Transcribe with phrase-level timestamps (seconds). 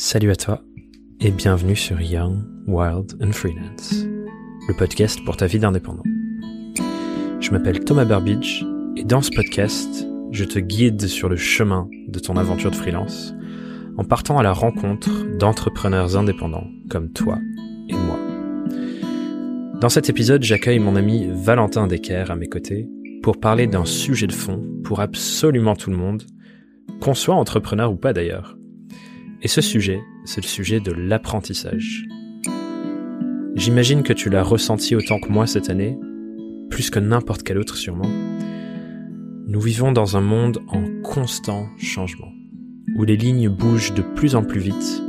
[0.00, 0.62] Salut à toi
[1.20, 4.04] et bienvenue sur Young, Wild and Freelance,
[4.68, 6.04] le podcast pour ta vie d'indépendant.
[7.40, 8.64] Je m'appelle Thomas Burbidge
[8.96, 13.34] et dans ce podcast, je te guide sur le chemin de ton aventure de freelance
[13.96, 17.40] en partant à la rencontre d'entrepreneurs indépendants comme toi
[17.88, 18.20] et moi.
[19.80, 22.88] Dans cet épisode, j'accueille mon ami Valentin Decker à mes côtés
[23.20, 26.22] pour parler d'un sujet de fond pour absolument tout le monde,
[27.00, 28.57] qu'on soit entrepreneur ou pas d'ailleurs.
[29.40, 32.06] Et ce sujet, c'est le sujet de l'apprentissage.
[33.54, 35.96] J'imagine que tu l'as ressenti autant que moi cette année,
[36.70, 38.10] plus que n'importe quel autre sûrement.
[39.46, 42.32] Nous vivons dans un monde en constant changement,
[42.96, 45.02] où les lignes bougent de plus en plus vite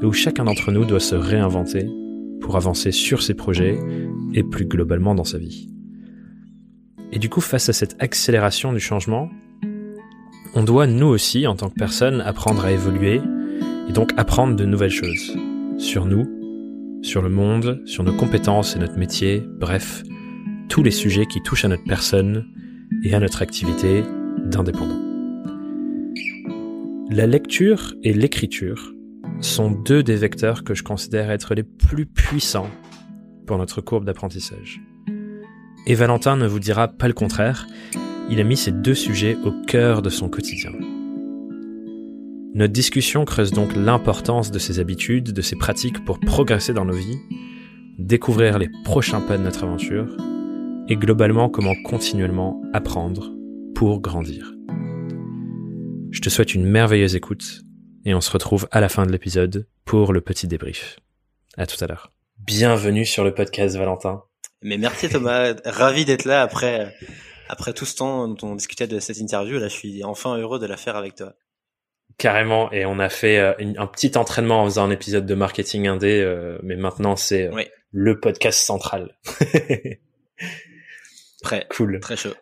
[0.00, 1.88] et où chacun d'entre nous doit se réinventer
[2.40, 3.78] pour avancer sur ses projets
[4.34, 5.68] et plus globalement dans sa vie.
[7.10, 9.30] Et du coup, face à cette accélération du changement,
[10.54, 13.20] on doit nous aussi, en tant que personne, apprendre à évoluer
[13.88, 15.36] et donc apprendre de nouvelles choses
[15.78, 16.26] sur nous,
[17.02, 20.02] sur le monde, sur nos compétences et notre métier, bref,
[20.68, 22.46] tous les sujets qui touchent à notre personne
[23.02, 24.02] et à notre activité
[24.44, 25.00] d'indépendant.
[27.10, 28.92] La lecture et l'écriture
[29.40, 32.70] sont deux des vecteurs que je considère être les plus puissants
[33.46, 34.80] pour notre courbe d'apprentissage.
[35.86, 37.66] Et Valentin ne vous dira pas le contraire,
[38.30, 40.72] il a mis ces deux sujets au cœur de son quotidien.
[42.54, 46.94] Notre discussion creuse donc l'importance de ces habitudes, de ces pratiques pour progresser dans nos
[46.94, 47.18] vies,
[47.98, 50.06] découvrir les prochains pas de notre aventure,
[50.88, 53.32] et globalement comment continuellement apprendre
[53.74, 54.54] pour grandir.
[56.12, 57.62] Je te souhaite une merveilleuse écoute,
[58.04, 61.00] et on se retrouve à la fin de l'épisode pour le petit débrief.
[61.56, 62.12] À tout à l'heure.
[62.38, 64.22] Bienvenue sur le podcast Valentin.
[64.62, 66.94] Mais merci Thomas, ravi d'être là après
[67.48, 69.58] après tout ce temps dont on discutait de cette interview.
[69.58, 71.34] Là, je suis enfin heureux de la faire avec toi.
[72.18, 75.88] Carrément, et on a fait euh, un petit entraînement en faisant un épisode de marketing
[75.88, 79.18] indé, euh, mais maintenant c'est euh, le podcast central.
[81.42, 81.66] Prêt.
[81.70, 81.98] Cool.
[82.00, 82.34] Très chaud.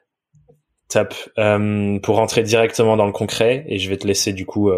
[0.88, 1.14] Top.
[2.02, 4.70] pour rentrer directement dans le concret, et je vais te laisser du coup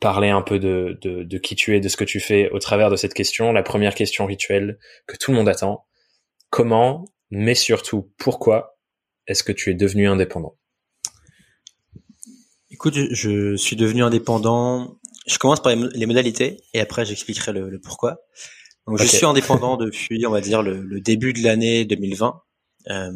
[0.00, 2.60] parler un peu de, de, de, qui tu es, de ce que tu fais au
[2.60, 3.52] travers de cette question.
[3.52, 4.78] La première question rituelle
[5.08, 5.84] que tout le monde attend.
[6.50, 8.78] Comment, mais surtout pourquoi
[9.26, 10.56] est-ce que tu es devenu indépendant?
[12.76, 14.98] Écoute, je, suis devenu indépendant.
[15.26, 18.18] Je commence par les modalités et après j'expliquerai le, pourquoi.
[18.86, 22.38] Donc je suis indépendant depuis, on va dire, le, début de l'année 2020.
[22.90, 23.10] Euh,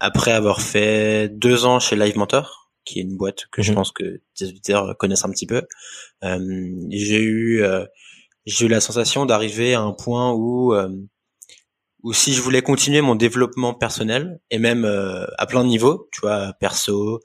[0.00, 3.76] après avoir fait deux ans chez Live Mentor, qui est une boîte que je mhm.
[3.76, 5.60] pense que des auditeurs connaissent un petit peu,
[6.24, 7.84] euh, j'ai eu euh,
[8.46, 10.88] j'ai eu la sensation d'arriver à un point où euh,
[12.02, 16.08] où si je voulais continuer mon développement personnel et même euh, à plein de niveaux,
[16.10, 17.20] tu vois, perso,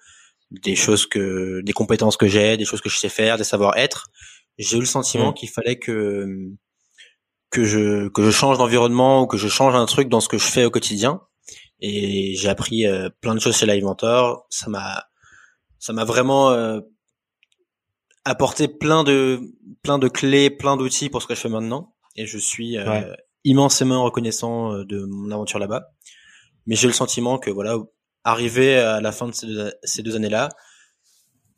[0.51, 4.09] des choses que, des compétences que j'ai, des choses que je sais faire, des savoir-être.
[4.57, 5.33] J'ai eu le sentiment mm.
[5.33, 6.51] qu'il fallait que
[7.49, 10.37] que je que je change d'environnement ou que je change un truc dans ce que
[10.37, 11.21] je fais au quotidien.
[11.79, 14.45] Et j'ai appris euh, plein de choses chez Live Mentor.
[14.49, 15.05] Ça m'a
[15.79, 16.81] ça m'a vraiment euh,
[18.25, 19.41] apporté plein de
[19.81, 21.95] plein de clés, plein d'outils pour ce que je fais maintenant.
[22.15, 23.13] Et je suis euh,
[23.45, 25.87] immensément reconnaissant de mon aventure là-bas.
[26.67, 27.77] Mais j'ai le sentiment que voilà,
[28.23, 29.33] arrivé à la fin de
[29.83, 30.49] ces deux, années-là,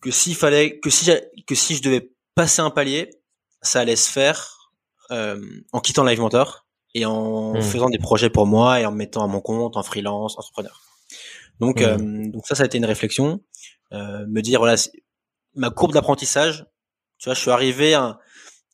[0.02, 1.12] que s'il fallait, que si,
[1.48, 3.10] que si je devais passer un palier,
[3.62, 4.72] ça allait se faire
[5.12, 5.40] euh,
[5.72, 7.62] en quittant Live Mentor et en hmm.
[7.62, 10.82] faisant des projets pour moi et en me mettant à mon compte, en freelance, entrepreneur.
[11.60, 11.84] Donc, hmm.
[11.84, 13.42] euh, donc ça, ça a été une réflexion,
[13.94, 14.76] euh, me dire voilà,
[15.56, 16.66] ma courbe d'apprentissage.
[17.18, 18.20] Tu vois, je suis arrivé à,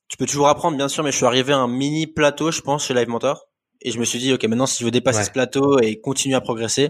[0.08, 2.62] tu peux toujours apprendre bien sûr, mais je suis arrivé à un mini plateau, je
[2.62, 3.48] pense, chez Live Mentor.
[3.82, 6.36] Et je me suis dit, ok, maintenant, si je veux dépasser ce plateau et continuer
[6.36, 6.90] à progresser,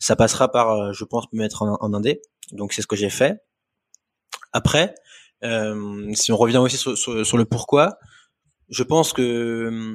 [0.00, 2.20] ça passera par, euh, je pense, me mettre en, en indé.
[2.50, 3.40] Donc c'est ce que j'ai fait.
[4.52, 4.94] Après,
[5.44, 7.98] euh, si on revient aussi sur, sur, le pourquoi,
[8.68, 9.94] je pense que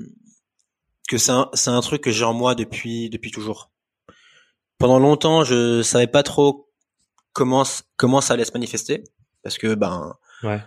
[1.10, 3.72] que c'est un, c'est un truc que j'ai en moi depuis depuis toujours.
[4.78, 6.72] Pendant longtemps, je savais pas trop
[7.34, 7.64] comment
[7.98, 9.04] comment ça allait se manifester
[9.44, 10.62] parce que ben ouais.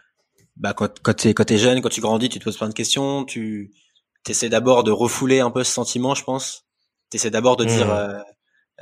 [0.57, 2.75] bah quand quand t'es quand t'es jeune, quand tu grandis, tu te poses plein de
[2.75, 3.73] questions, tu
[4.29, 6.67] essaies d'abord de refouler un peu ce sentiment, je pense.
[7.11, 7.91] T'essaies d'abord de dire mmh.
[7.91, 8.23] euh,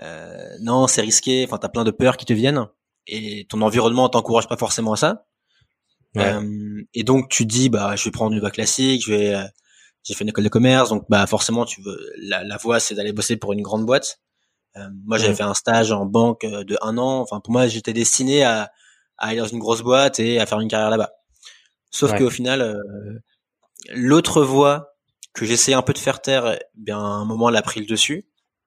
[0.02, 1.44] euh, non, c'est risqué.
[1.46, 2.66] Enfin, t'as plein de peurs qui te viennent
[3.06, 5.26] et ton environnement t'encourage pas forcément à ça.
[6.16, 9.44] Euh, et donc tu dis bah je vais prendre une voie classique, je vais euh,
[10.02, 12.94] j'ai fait une école de commerce donc bah forcément tu veux la, la voie c'est
[12.94, 14.20] d'aller bosser pour une grande boîte.
[14.76, 17.20] Euh, moi j'avais fait un stage en banque euh, de un an.
[17.20, 18.72] Enfin pour moi j'étais destiné à,
[19.18, 21.12] à aller dans une grosse boîte et à faire une carrière là-bas.
[21.90, 22.82] Sauf qu'au final
[23.90, 24.94] l'autre voie
[25.34, 27.80] que j'essayais un peu de faire taire, eh bien à un moment elle a pris
[27.80, 28.26] le dessus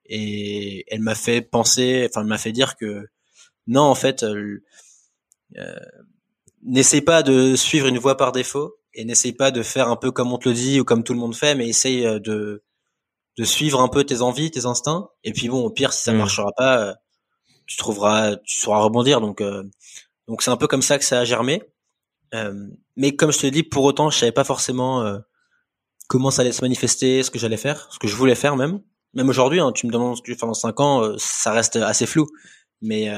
[0.09, 3.07] et elle m'a fait penser, enfin elle m'a fait dire que
[3.67, 4.63] non en fait, euh,
[5.57, 5.79] euh,
[6.63, 10.11] n'essaie pas de suivre une voie par défaut, et n'essaye pas de faire un peu
[10.11, 12.63] comme on te le dit ou comme tout le monde fait, mais essaye euh, de
[13.37, 15.07] de suivre un peu tes envies, tes instincts.
[15.23, 16.17] Et puis bon, au pire, si ça mm.
[16.17, 16.93] marchera pas, euh,
[17.67, 19.21] tu trouveras, tu sauras rebondir.
[19.21, 19.63] Donc euh,
[20.27, 21.63] donc c'est un peu comme ça que ça a germé.
[22.95, 25.19] mais comme je te dis, pour autant, je savais pas forcément
[26.07, 28.81] comment ça allait se manifester, ce que j'allais faire, ce que je voulais faire même.
[29.13, 31.51] Même aujourd'hui, hein, tu me demandes ce que je vais faire dans cinq ans, ça
[31.51, 32.27] reste assez flou.
[32.81, 33.11] Mais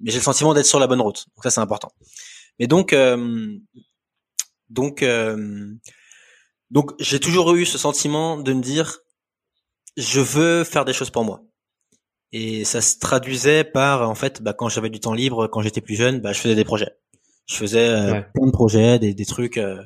[0.00, 1.26] mais j'ai le sentiment d'être sur la bonne route.
[1.36, 1.92] Donc ça, c'est important.
[2.58, 2.94] Mais donc
[4.70, 5.74] donc, euh,
[6.70, 9.00] donc j'ai toujours eu ce sentiment de me dire,
[9.96, 11.42] je veux faire des choses pour moi.
[12.32, 15.80] Et ça se traduisait par, en fait, bah, quand j'avais du temps libre, quand j'étais
[15.80, 16.96] plus jeune, bah, je faisais des projets.
[17.46, 19.82] Je faisais euh, plein de projets, des, des trucs, euh,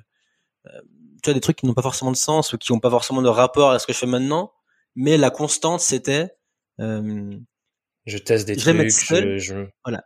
[1.23, 3.23] tu vois, des trucs qui n'ont pas forcément de sens ou qui n'ont pas forcément
[3.23, 4.53] de rapport à ce que je fais maintenant.
[4.97, 6.31] Mais la constante, c'était,
[6.79, 9.67] je teste des trucs, je, je...
[9.85, 10.03] voilà.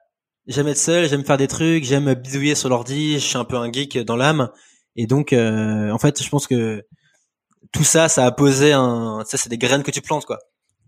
[0.46, 3.56] J'aime être seul, j'aime faire des trucs, j'aime bidouiller sur l'ordi, je suis un peu
[3.56, 4.50] un geek dans l'âme.
[4.96, 6.86] Et donc, euh, en fait, je pense que
[7.72, 10.38] tout ça, ça a posé un, ça c'est des graines que tu plantes quoi.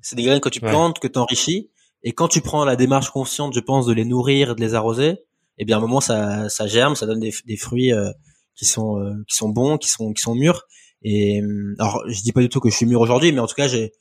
[0.01, 1.71] C'est des graines que tu plantes, que tu enrichis.
[2.03, 5.19] Et quand tu prends la démarche consciente, je pense, de les nourrir, de les arroser,
[5.59, 8.11] eh bien, à un moment, ça, ça germe, ça donne des, des fruits euh,
[8.55, 10.63] qui sont, euh, qui sont bons, qui sont, qui sont mûrs.
[11.03, 11.43] Et
[11.79, 13.69] alors, je dis pas du tout que je suis mûr aujourd'hui, mais en tout cas,
[13.69, 13.93] j'ai,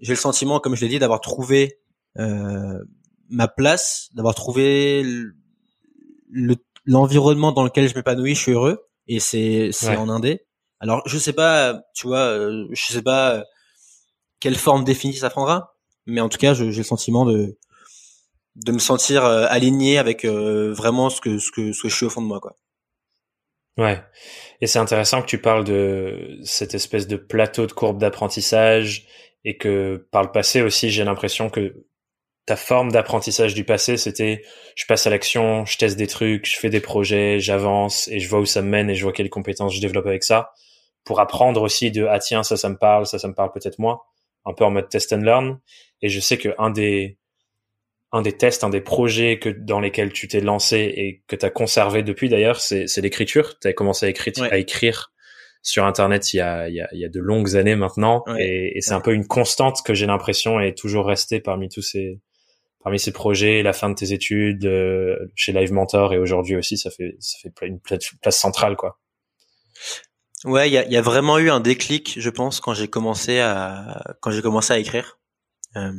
[0.00, 1.78] j'ai le sentiment, comme je l'ai dit, d'avoir trouvé
[2.18, 2.78] euh,
[3.28, 5.04] ma place, d'avoir trouvé
[6.84, 10.46] l'environnement dans lequel je m'épanouis, je suis heureux et c'est c'est en indé.
[10.80, 13.44] Alors je sais pas, tu vois, euh, je sais pas
[14.40, 15.76] quelle forme définie ça prendra,
[16.06, 17.58] mais en tout cas, j'ai le sentiment de
[18.56, 21.94] de me sentir euh, aligné avec euh, vraiment ce que ce que ce que je
[21.94, 22.56] suis au fond de moi, quoi.
[23.76, 24.00] Ouais.
[24.60, 29.06] Et c'est intéressant que tu parles de cette espèce de plateau de courbe d'apprentissage
[29.44, 31.84] et que par le passé aussi, j'ai l'impression que
[32.46, 34.42] ta forme d'apprentissage du passé, c'était
[34.76, 38.28] je passe à l'action, je teste des trucs, je fais des projets, j'avance et je
[38.28, 40.52] vois où ça me mène et je vois quelles compétences je développe avec ça
[41.04, 43.78] pour apprendre aussi de ah tiens ça ça me parle, ça ça me parle peut-être
[43.78, 44.00] moins,
[44.44, 45.58] un peu en mode test and learn.
[46.02, 47.18] Et je sais que un des
[48.16, 51.44] un des tests, un des projets que dans lesquels tu t'es lancé et que tu
[51.44, 53.58] as conservé depuis d'ailleurs, c'est l'écriture.
[53.60, 55.12] Tu as commencé à écrire à écrire
[55.62, 58.22] sur internet il y a il y a, il y a de longues années maintenant
[58.38, 61.82] et, et c'est un peu une constante que j'ai l'impression est toujours restée parmi tous
[61.82, 62.20] ces
[62.86, 66.78] parmi ces projets, la fin de tes études euh, chez Live Mentor et aujourd'hui aussi,
[66.78, 69.00] ça fait ça fait une place centrale quoi.
[70.44, 73.40] Ouais, il y a, y a, vraiment eu un déclic, je pense, quand j'ai commencé
[73.40, 75.18] à quand j'ai commencé à écrire.
[75.74, 75.90] Euh,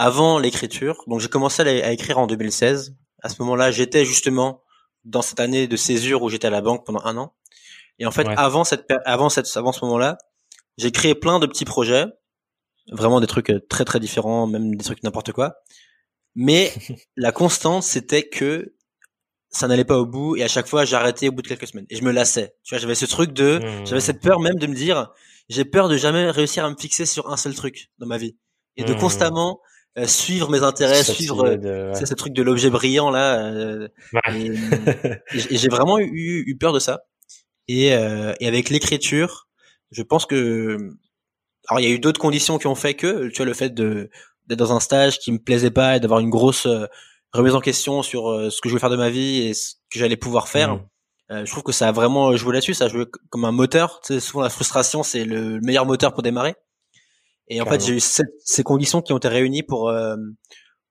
[0.00, 2.96] avant l'écriture, donc j'ai commencé à, écrire en 2016.
[3.22, 4.62] À ce moment-là, j'étais justement
[5.04, 7.34] dans cette année de césure où j'étais à la banque pendant un an.
[7.98, 10.16] Et en fait, avant cette avant cette avant ce moment-là,
[10.78, 12.06] j'ai créé plein de petits projets
[12.90, 15.56] vraiment des trucs euh, très très différents, même des trucs n'importe quoi.
[16.34, 16.72] Mais
[17.18, 18.74] la constante, c'était que
[19.50, 21.86] ça n'allait pas au bout et à chaque fois j'arrêtais au bout de quelques semaines
[21.90, 22.54] et je me lassais.
[22.62, 23.86] Tu vois, j'avais ce truc de, mmh.
[23.86, 25.10] j'avais cette peur même de me dire,
[25.50, 28.38] j'ai peur de jamais réussir à me fixer sur un seul truc dans ma vie
[28.78, 28.98] et de mmh.
[28.98, 29.60] constamment
[29.98, 33.52] euh, suivre mes intérêts, suivre euh, ce truc de l'objet brillant là.
[34.34, 34.56] et,
[35.32, 37.04] j'ai vraiment eu, eu, peur de ça.
[37.68, 39.48] Et, et avec l'écriture,
[39.90, 40.76] je pense que
[41.68, 43.70] alors il y a eu d'autres conditions qui ont fait que, tu vois, le fait
[43.70, 44.10] de
[44.46, 46.86] d'être dans un stage qui me plaisait pas et d'avoir une grosse euh,
[47.32, 49.74] remise en question sur euh, ce que je voulais faire de ma vie et ce
[49.92, 50.74] que j'allais pouvoir faire.
[50.74, 50.86] Mmh.
[51.30, 54.00] Euh, je trouve que ça a vraiment joué là-dessus, ça a joué comme un moteur.
[54.04, 56.56] Tu sais, souvent la frustration c'est le meilleur moteur pour démarrer.
[57.50, 59.92] Et en fait, j'ai eu ces conditions qui ont été réunies pour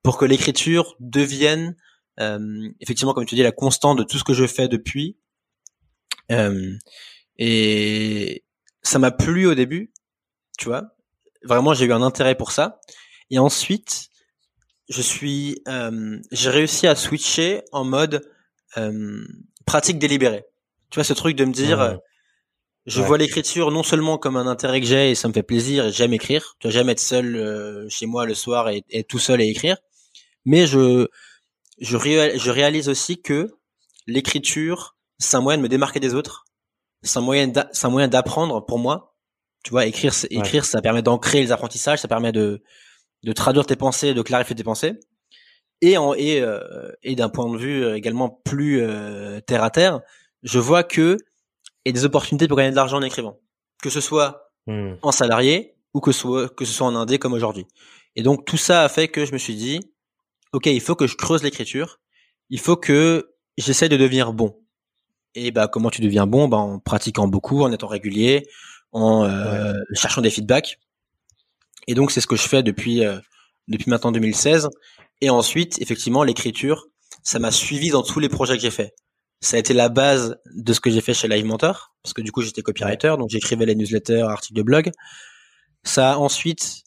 [0.03, 1.75] pour que l'écriture devienne
[2.79, 5.17] effectivement, comme tu dis, la constante de tout ce que je fais depuis.
[7.37, 8.43] et
[8.81, 9.93] ça m'a plu au début,
[10.57, 10.95] tu vois.
[11.43, 12.79] Vraiment, j'ai eu un intérêt pour ça.
[13.29, 14.09] Et ensuite,
[14.89, 18.27] je suis, euh, j'ai réussi à switcher en mode
[18.77, 19.23] euh,
[19.65, 20.43] pratique délibérée.
[20.89, 21.95] Tu vois, ce truc de me dire, euh,
[22.89, 25.85] je vois l'écriture non seulement comme un intérêt que j'ai et ça me fait plaisir
[25.85, 26.55] et j'aime écrire.
[26.59, 29.77] Tu vois, j'aime être seul chez moi le soir et être tout seul et écrire.
[30.45, 31.07] Mais je,
[31.79, 33.49] je, je réalise aussi que
[34.07, 36.45] l'écriture, c'est un moyen de me démarquer des autres.
[37.03, 39.09] C'est un moyen, c'est un moyen d'apprendre pour moi
[39.63, 42.63] tu vois, écrire, écrire, ça permet d'ancrer les apprentissages, ça permet de,
[43.23, 44.93] de traduire tes pensées, de clarifier tes pensées.
[45.81, 49.69] Et, en, et, euh, et d'un point de vue euh, également plus euh, terre à
[49.69, 50.01] terre,
[50.43, 51.17] je vois que
[51.91, 53.39] des opportunités pour gagner de l'argent en écrivant,
[53.81, 54.93] que ce soit mmh.
[55.01, 57.65] en salarié ou que ce soit que ce soit en indé comme aujourd'hui.
[58.15, 59.79] Et donc tout ça a fait que je me suis dit,
[60.53, 61.99] ok, il faut que je creuse l'écriture,
[62.49, 64.55] il faut que j'essaie de devenir bon.
[65.35, 66.47] Et bah comment tu deviens bon?
[66.47, 68.47] Bah en pratiquant beaucoup, en étant régulier,
[68.91, 70.79] en euh, cherchant des feedbacks.
[71.87, 73.19] Et donc c'est ce que je fais depuis euh,
[73.67, 74.69] depuis maintenant 2016.
[75.21, 76.87] Et ensuite, effectivement, l'écriture,
[77.23, 78.93] ça m'a suivi dans tous les projets que j'ai fait.
[79.41, 82.21] Ça a été la base de ce que j'ai fait chez Live Mentor, parce que
[82.21, 84.91] du coup j'étais copywriter, donc j'écrivais les newsletters, articles de blog.
[85.83, 86.83] Ça a ensuite,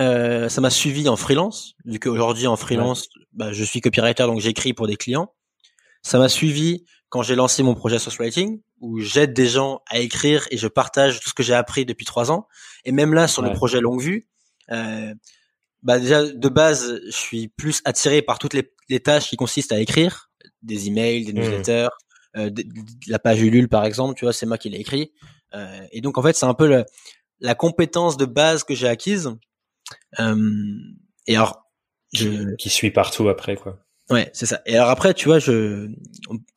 [0.00, 4.40] euh, ça m'a suivi en freelance, vu qu'aujourd'hui en freelance, bah, je suis copywriter, donc
[4.40, 5.32] j'écris pour des clients.
[6.02, 9.98] Ça m'a suivi quand j'ai lancé mon projet Source Writing, où j'aide des gens à
[9.98, 12.48] écrire et je partage tout ce que j'ai appris depuis trois ans.
[12.84, 14.28] Et même là, sur le projet longue vue,
[14.70, 15.14] euh,
[15.82, 19.72] bah déjà de base, je suis plus attiré par toutes les, les tâches qui consistent
[19.72, 20.30] à écrire,
[20.62, 21.36] des emails, des mmh.
[21.36, 21.88] newsletters,
[22.36, 22.50] euh,
[23.08, 25.12] la page Ulule par exemple, tu vois, c'est moi qui l'ai écrit.
[25.54, 26.84] Euh, et donc en fait, c'est un peu le,
[27.40, 29.30] la compétence de base que j'ai acquise.
[30.20, 30.76] Euh,
[31.26, 31.66] et alors,
[32.12, 32.54] je...
[32.56, 33.78] qui suit partout après quoi.
[34.10, 34.60] Ouais, c'est ça.
[34.66, 35.86] Et alors après, tu vois, je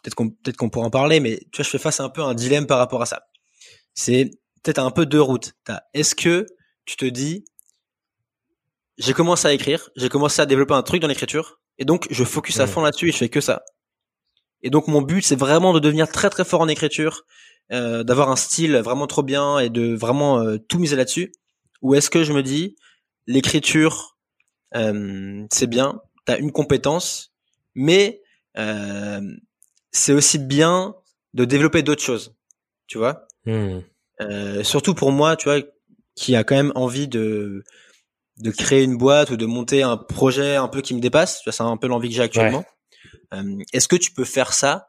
[0.01, 2.09] peut-être qu'on peut-être qu'on pourra en parler, mais tu vois, je fais face à un
[2.09, 3.27] peu un dilemme par rapport à ça.
[3.93, 4.31] C'est
[4.63, 5.53] peut-être un peu deux routes.
[5.93, 6.45] Est-ce que
[6.85, 7.45] tu te dis,
[8.97, 12.23] j'ai commencé à écrire, j'ai commencé à développer un truc dans l'écriture, et donc je
[12.23, 13.63] focus à fond là-dessus et je fais que ça?
[14.61, 17.23] Et donc mon but, c'est vraiment de devenir très très fort en écriture,
[17.71, 21.31] euh, d'avoir un style vraiment trop bien et de vraiment euh, tout miser là-dessus.
[21.81, 22.75] Ou est-ce que je me dis,
[23.27, 24.17] l'écriture,
[24.75, 27.33] euh, c'est bien, t'as une compétence,
[27.75, 28.21] mais
[28.57, 29.21] euh,
[29.91, 30.95] c'est aussi bien
[31.33, 32.35] de développer d'autres choses,
[32.87, 33.27] tu vois?
[33.45, 33.79] Hmm.
[34.21, 35.61] Euh, surtout pour moi, tu vois,
[36.15, 37.63] qui a quand même envie de
[38.37, 41.41] de créer une boîte ou de monter un projet un peu qui me dépasse.
[41.49, 42.65] C'est un peu l'envie que j'ai actuellement.
[43.73, 44.87] Est-ce que tu peux faire ça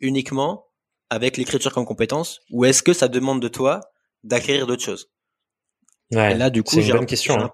[0.00, 0.66] uniquement
[1.10, 3.80] avec l'écriture comme compétence ou est-ce que ça demande de toi
[4.24, 5.10] d'acquérir d'autres choses?
[6.10, 7.38] Ouais, Là, du coup, c'est une bonne question.
[7.38, 7.50] Hein.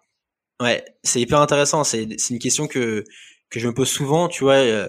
[0.61, 1.85] Ouais, c'est hyper intéressant.
[1.85, 3.05] C'est une question que
[3.51, 4.29] que je me pose souvent.
[4.29, 4.89] Tu vois, euh,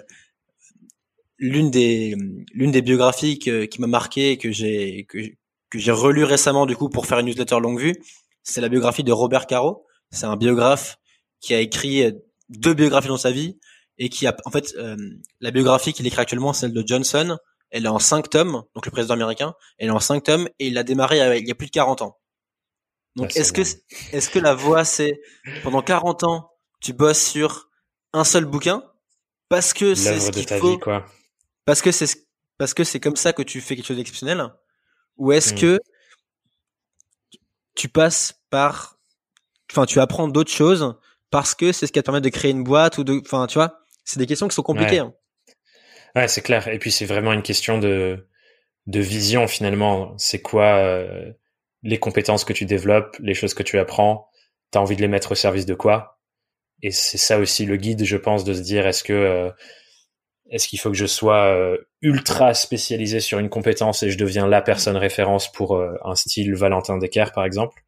[1.37, 2.15] l'une des
[2.53, 5.17] l'une des biographies qui m'a marqué et que j'ai que,
[5.69, 7.95] que j'ai relu récemment du coup pour faire une newsletter longue vue,
[8.43, 9.85] c'est la biographie de Robert Caro.
[10.11, 10.97] C'est un biographe
[11.41, 12.11] qui a écrit euh,
[12.49, 13.59] deux biographies dans sa vie
[13.97, 14.97] et qui a en fait euh,
[15.39, 17.37] la biographie qu'il écrit actuellement, celle de Johnson,
[17.71, 20.67] elle est en cinq tomes, donc le président américain, elle est en cinq tomes et
[20.67, 22.17] il a démarré il y a plus de 40 ans.
[23.15, 23.61] Donc ah, est-ce que
[24.15, 25.21] est-ce que la voie c'est
[25.63, 27.69] pendant 40 ans tu bosses sur
[28.13, 28.83] un seul bouquin?
[29.47, 31.05] Parce que c'est ce qu'il faut, quoi.
[31.65, 34.49] parce que c'est parce que c'est comme ça que tu fais quelque chose d'exceptionnel,
[35.17, 35.57] ou est-ce hmm.
[35.57, 35.79] que
[37.75, 38.97] tu passes par,
[39.71, 40.95] enfin tu apprends d'autres choses
[41.29, 43.55] parce que c'est ce qui te permettre de créer une boîte ou de, enfin tu
[43.55, 45.01] vois, c'est des questions qui sont compliquées.
[45.01, 45.13] Ouais, hein.
[46.15, 46.67] ouais c'est clair.
[46.69, 48.25] Et puis c'est vraiment une question de
[48.87, 50.13] de vision finalement.
[50.17, 51.31] C'est quoi euh,
[51.83, 54.29] les compétences que tu développes, les choses que tu apprends?
[54.71, 56.19] T'as envie de les mettre au service de quoi?
[56.81, 59.51] Et c'est ça aussi le guide, je pense, de se dire est-ce que euh,
[60.51, 64.47] est-ce qu'il faut que je sois euh, ultra spécialisé sur une compétence et je deviens
[64.47, 67.83] la personne référence pour un style Valentin Decker par exemple?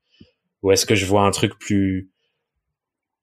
[0.63, 2.09] Ou est-ce que je vois un truc plus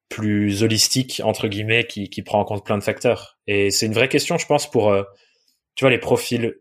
[0.09, 3.39] plus holistique entre guillemets qui, qui prend en compte plein de facteurs.
[3.47, 5.03] Et c'est une vraie question je pense pour euh,
[5.75, 6.55] tu vois les profils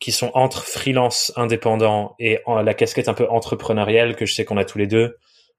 [0.00, 4.56] qui sont entre freelance indépendant et la casquette un peu entrepreneuriale que je sais qu'on
[4.56, 5.16] a tous les deux.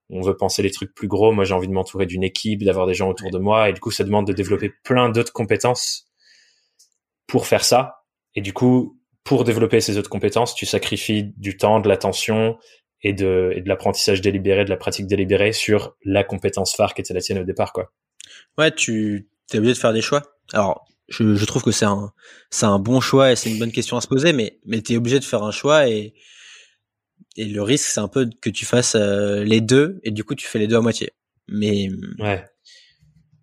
[0.10, 1.32] On veut penser les trucs plus gros.
[1.32, 3.70] Moi j'ai envie de m'entourer d'une équipe d'avoir des gens autour de moi.
[3.70, 6.10] Et du coup ça demande de développer plein d'autres compétences
[7.28, 8.04] pour faire ça.
[8.34, 12.58] Et du coup pour développer ces autres compétences tu sacrifies du temps de l'attention
[13.04, 17.02] et de, et de l'apprentissage délibéré, de la pratique délibérée sur la compétence phare qui
[17.02, 17.92] était la tienne au départ, quoi.
[18.58, 20.24] Ouais, tu es obligé de faire des choix.
[20.54, 22.12] Alors, je, je trouve que c'est un,
[22.50, 24.94] c'est un bon choix et c'est une bonne question à se poser, mais, mais tu
[24.94, 26.14] es obligé de faire un choix et,
[27.38, 30.36] et le risque, c'est un peu que tu fasses euh, les deux et du coup,
[30.36, 31.12] tu fais les deux à moitié.
[31.48, 31.90] Mais,
[32.20, 32.46] ouais.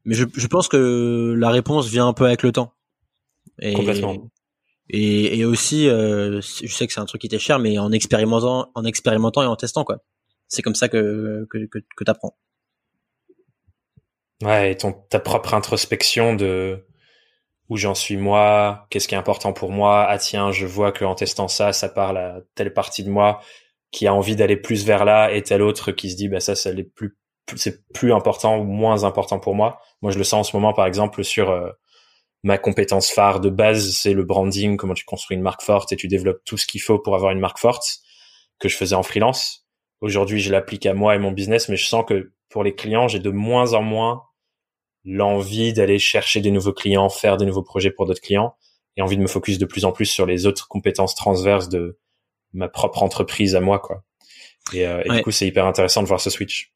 [0.04, 2.72] mais je, je pense que la réponse vient un peu avec le temps.
[3.60, 4.30] Et, Complètement.
[4.90, 7.92] Et, et aussi, euh, je sais que c'est un truc qui était cher, mais en
[7.92, 9.98] expérimentant, en expérimentant et en testant, quoi.
[10.48, 12.36] C'est comme ça que que, que, que t'apprends.
[14.42, 16.84] Ouais, et ton ta propre introspection de
[17.68, 20.06] où j'en suis moi, qu'est-ce qui est important pour moi.
[20.08, 23.40] Ah tiens, je vois que en testant ça, ça parle à telle partie de moi
[23.90, 26.54] qui a envie d'aller plus vers là, et telle autre qui se dit bah ça,
[26.54, 27.16] ça l'est plus,
[27.56, 29.80] c'est plus important ou moins important pour moi.
[30.02, 31.70] Moi, je le sens en ce moment, par exemple, sur euh,
[32.42, 35.96] ma compétence phare de base, c'est le branding, comment tu construis une marque forte et
[35.96, 37.98] tu développes tout ce qu'il faut pour avoir une marque forte
[38.58, 39.66] que je faisais en freelance.
[40.00, 43.08] Aujourd'hui, je l'applique à moi et mon business, mais je sens que pour les clients,
[43.08, 44.22] j'ai de moins en moins
[45.04, 48.54] l'envie d'aller chercher des nouveaux clients, faire des nouveaux projets pour d'autres clients
[48.96, 51.98] et envie de me focus de plus en plus sur les autres compétences transverses de
[52.52, 54.02] ma propre entreprise à moi, quoi.
[54.72, 56.72] Et, euh, du coup, c'est hyper intéressant de voir ce switch.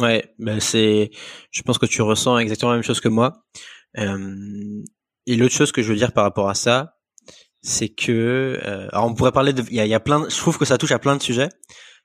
[0.00, 1.10] Ouais, ben c'est,
[1.50, 3.42] je pense que tu ressens exactement la même chose que moi.
[3.96, 4.82] Euh,
[5.26, 6.98] et l'autre chose que je veux dire par rapport à ça,
[7.62, 10.36] c'est que, euh, alors on pourrait parler de, il y a, y a, plein, je
[10.36, 11.48] trouve que ça touche à plein de sujets.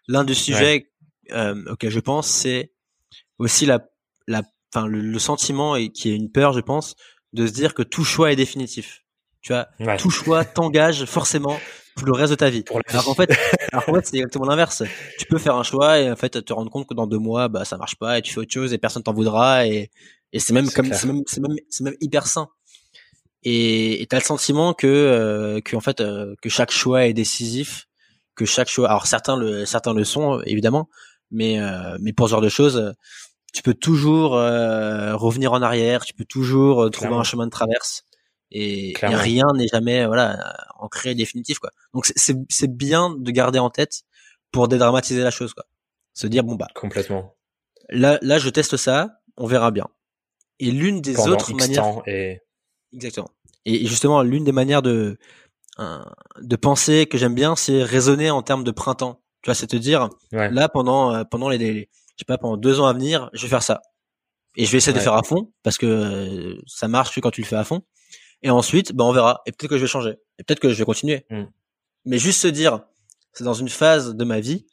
[0.08, 0.92] L'un des sujets
[1.32, 2.74] euh, auquel je pense, c'est
[3.38, 3.80] aussi la,
[4.28, 6.96] la, enfin le, sentiment et qui est une peur, je pense,
[7.34, 9.02] de se dire que tout choix est définitif.
[9.42, 11.60] Tu vois, tout choix t'engage forcément
[11.96, 12.64] pour le reste de ta vie.
[12.88, 13.30] alors qu'en fait,
[13.72, 14.84] alors en fait, c'est exactement l'inverse.
[15.18, 17.50] Tu peux faire un choix et en fait te rendre compte que dans deux mois,
[17.50, 19.92] bah ça marche pas et tu fais autre chose et personne t'en voudra et
[20.34, 22.50] et c'est même comme c'est même c'est même c'est même hyper sain.
[23.44, 27.88] Et t'as le sentiment que euh, que en fait euh, que chaque choix est décisif,
[28.36, 28.90] que chaque choix.
[28.90, 30.90] Alors certains le certains le sont évidemment,
[31.30, 32.96] mais euh, mais pour ce genre de choses,
[33.54, 38.04] tu peux toujours euh, revenir en arrière, tu peux toujours trouver un chemin de traverse
[38.50, 41.70] et, rien n'est jamais voilà ancré définitif quoi.
[41.94, 44.02] Donc c'est c'est bien de garder en tête
[44.52, 45.66] pour dédramatiser la chose quoi.
[46.16, 47.36] Se dire bon bah complètement.
[47.90, 49.88] Là là je teste ça, on verra bien.
[50.68, 52.40] Et l'une des autres manières et...
[52.94, 53.30] exactement.
[53.66, 55.18] Et justement l'une des manières de
[56.40, 59.22] de penser que j'aime bien, c'est raisonner en termes de printemps.
[59.42, 62.58] Tu vois, c'est te dire là pendant euh, pendant les, les je sais pas pendant
[62.58, 63.82] deux ans à venir, je vais faire ça
[64.56, 67.42] et je vais essayer de faire à fond parce que euh, ça marche quand tu
[67.42, 67.82] le fais à fond
[68.44, 69.42] et ensuite, ben, on verra.
[69.46, 70.18] Et peut-être que je vais changer.
[70.38, 71.26] Et peut-être que je vais continuer.
[71.30, 71.44] Mm.
[72.06, 72.82] Mais juste se dire,
[73.32, 74.68] c'est dans une phase de ma vie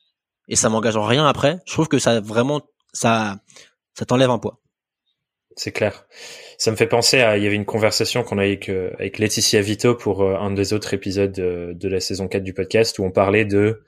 [0.49, 1.61] et ça m'engage en rien après.
[1.67, 2.61] Je trouve que ça vraiment,
[2.93, 3.39] ça,
[3.95, 4.60] ça t'enlève un poids.
[5.61, 6.07] C'est clair.
[6.57, 9.19] Ça me fait penser à, il y avait une conversation qu'on a avec, euh, avec
[9.19, 13.05] Laetitia Vito pour euh, un des autres épisodes de, la saison 4 du podcast où
[13.05, 13.85] on parlait de,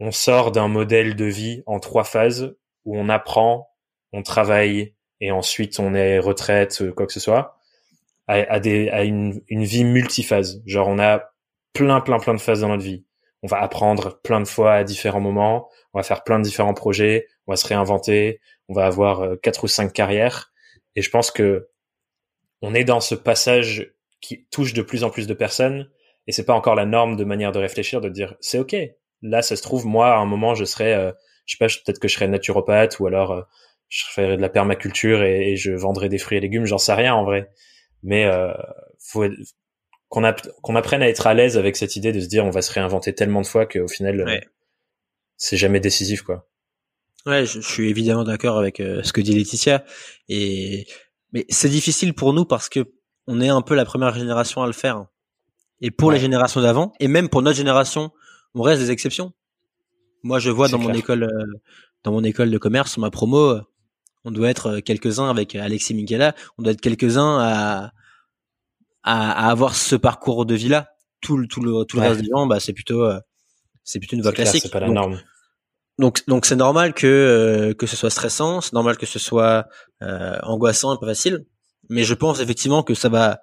[0.00, 2.56] on sort d'un modèle de vie en trois phases
[2.86, 3.68] où on apprend,
[4.14, 7.58] on travaille et ensuite on est retraite, quoi que ce soit
[8.26, 10.62] à, à, des, à une, une vie multiphase.
[10.64, 11.34] Genre, on a
[11.74, 13.04] plein, plein, plein de phases dans notre vie.
[13.42, 15.68] On va apprendre plein de fois à différents moments.
[15.92, 17.26] On va faire plein de différents projets.
[17.46, 18.40] On va se réinventer.
[18.70, 20.53] On va avoir euh, quatre ou cinq carrières.
[20.96, 21.68] Et je pense que
[22.62, 25.90] on est dans ce passage qui touche de plus en plus de personnes.
[26.26, 28.74] Et c'est pas encore la norme de manière de réfléchir, de dire c'est ok.
[29.22, 31.12] Là, ça se trouve, moi, à un moment, je serais, euh,
[31.46, 33.42] je sais pas, peut-être que je serais naturopathe ou alors euh,
[33.88, 36.66] je ferais de la permaculture et, et je vendrais des fruits et légumes.
[36.66, 37.50] J'en sais rien en vrai
[38.04, 38.52] mais euh,
[39.00, 39.24] faut
[40.08, 40.32] qu'on
[40.62, 42.70] qu'on apprenne à être à l'aise avec cette idée de se dire on va se
[42.70, 44.38] réinventer tellement de fois qu'au final euh,
[45.36, 46.46] c'est jamais décisif quoi.
[47.26, 49.84] Ouais, je, suis évidemment d'accord avec euh, ce que dit Laetitia
[50.28, 50.86] et
[51.32, 52.92] mais c'est difficile pour nous parce que
[53.26, 55.06] on est un peu la première génération à le faire.
[55.80, 58.12] Et pour les générations d'avant et même pour notre génération,
[58.54, 59.32] on reste des exceptions.
[60.22, 61.60] Moi, je vois dans mon école euh,
[62.04, 63.58] dans mon école de commerce, ma promo,
[64.24, 67.92] on doit être quelques-uns avec Alexis Michela, on doit être quelques-uns à,
[69.02, 70.90] à, avoir ce parcours de vie là.
[71.20, 73.18] Tout le tout le tout le reste des gens, bah c'est plutôt euh,
[73.82, 74.62] c'est plutôt une voie classique.
[74.62, 75.12] C'est pas la norme.
[75.12, 75.33] Donc
[75.98, 79.66] donc c'est normal que euh, que ce soit stressant, c'est normal que ce soit
[80.02, 81.46] euh, angoissant et pas facile.
[81.88, 83.40] Mais je pense effectivement que ça va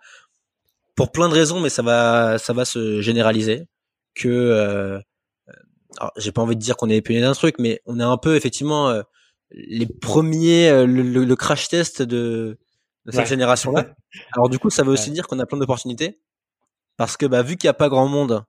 [0.96, 3.68] pour plein de raisons, mais ça va ça va se généraliser.
[4.16, 5.00] Que euh,
[6.18, 8.36] j'ai pas envie de dire qu'on est puni d'un truc, mais on est un peu
[8.36, 9.02] effectivement
[9.52, 12.58] les premiers le, le, crash test de
[13.06, 13.94] de cette génération-là.
[14.36, 16.20] Alors du coup, ça veut aussi dire qu'on a plein d'opportunités
[16.98, 18.44] parce que bah vu qu'il n'y a pas grand monde,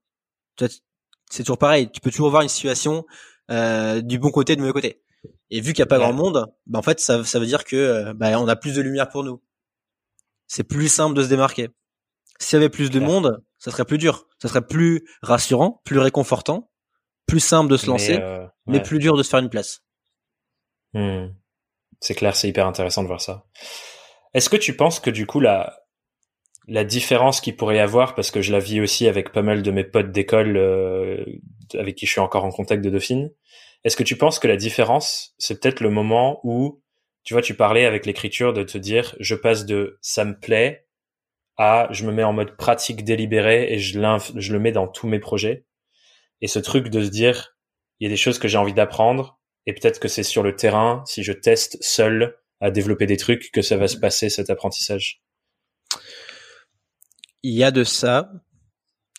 [1.30, 1.90] c'est toujours pareil.
[1.92, 3.04] Tu peux toujours voir une situation
[3.50, 5.02] euh, du bon côté, du mauvais côté.
[5.50, 7.64] Et vu qu'il n'y a pas grand monde, bah en fait, ça, ça veut dire
[7.64, 9.42] que euh, bah, on a plus de lumière pour nous.
[10.46, 11.68] C'est plus simple de se démarquer.
[12.38, 14.26] S'il y avait plus de monde, ça serait plus dur.
[14.40, 16.70] Ça serait plus rassurant, plus réconfortant,
[17.26, 19.84] plus simple de se lancer, euh, mais, plus dur de se faire une place.
[20.94, 21.28] Hmm.
[22.00, 23.46] C'est clair, c'est hyper intéressant de voir ça.
[24.34, 25.82] Est-ce que tu penses que du coup la
[26.68, 29.62] la différence qu'il pourrait y avoir, parce que je la vis aussi avec pas mal
[29.62, 31.24] de mes potes d'école euh,
[31.74, 33.30] avec qui je suis encore en contact de Dauphine,
[33.84, 36.82] est-ce que tu penses que la différence, c'est peut-être le moment où,
[37.24, 40.86] tu vois, tu parlais avec l'écriture de te dire, je passe de ça me plaît
[41.56, 43.98] à je me mets en mode pratique délibéré et je,
[44.36, 45.66] je le mets dans tous mes projets.
[46.40, 47.56] Et ce truc de se dire,
[48.00, 50.56] il y a des choses que j'ai envie d'apprendre et peut-être que c'est sur le
[50.56, 54.48] terrain, si je teste seul, à développer des trucs que ça va se passer cet
[54.48, 55.22] apprentissage
[57.42, 58.30] Il y a de ça.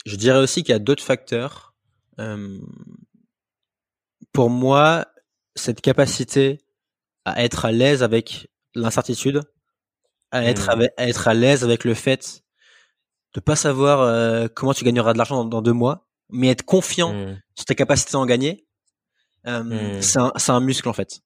[0.06, 1.73] Je dirais aussi qu'il y a d'autres facteurs.
[2.18, 2.58] Euh,
[4.32, 5.06] pour moi,
[5.54, 6.60] cette capacité
[7.24, 9.42] à être à l'aise avec l'incertitude,
[10.30, 10.88] à être, hmm.
[10.96, 12.42] à être à l'aise avec le fait
[13.34, 17.12] de pas savoir euh, comment tu gagneras de l'argent dans, deux mois, mais être confiant
[17.12, 17.40] hmm.
[17.54, 18.66] sur ta capacité à en gagner,
[19.46, 20.02] euh, hmm.
[20.02, 21.20] c'est un, un, muscle en fait.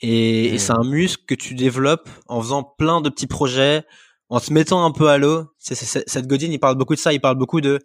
[0.00, 3.84] Et, c'est un muscle que tu développes en faisant plein de petits projets,
[4.28, 5.46] en te mettant un peu à l'eau.
[5.58, 7.12] Cette Godine, il parle beaucoup de ça.
[7.12, 7.78] Il parle beaucoup de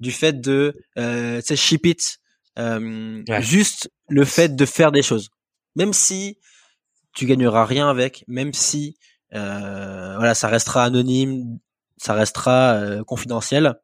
[0.00, 2.18] du fait de, euh, tu ship it.
[2.58, 5.30] Euh, juste le fait de faire des choses,
[5.76, 6.38] même si
[7.14, 8.96] tu gagneras rien avec, même si
[9.34, 11.58] euh, voilà, ça restera anonyme,
[11.96, 13.74] ça restera euh, confidentiel.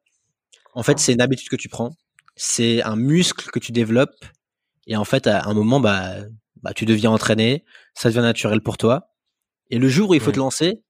[0.73, 1.95] En fait, c'est une habitude que tu prends,
[2.35, 4.25] c'est un muscle que tu développes,
[4.85, 6.15] et en fait, à un moment, bah,
[6.61, 9.09] bah, tu deviens entraîné, ça devient naturel pour toi.
[9.69, 10.81] Et le jour où il faut te lancer,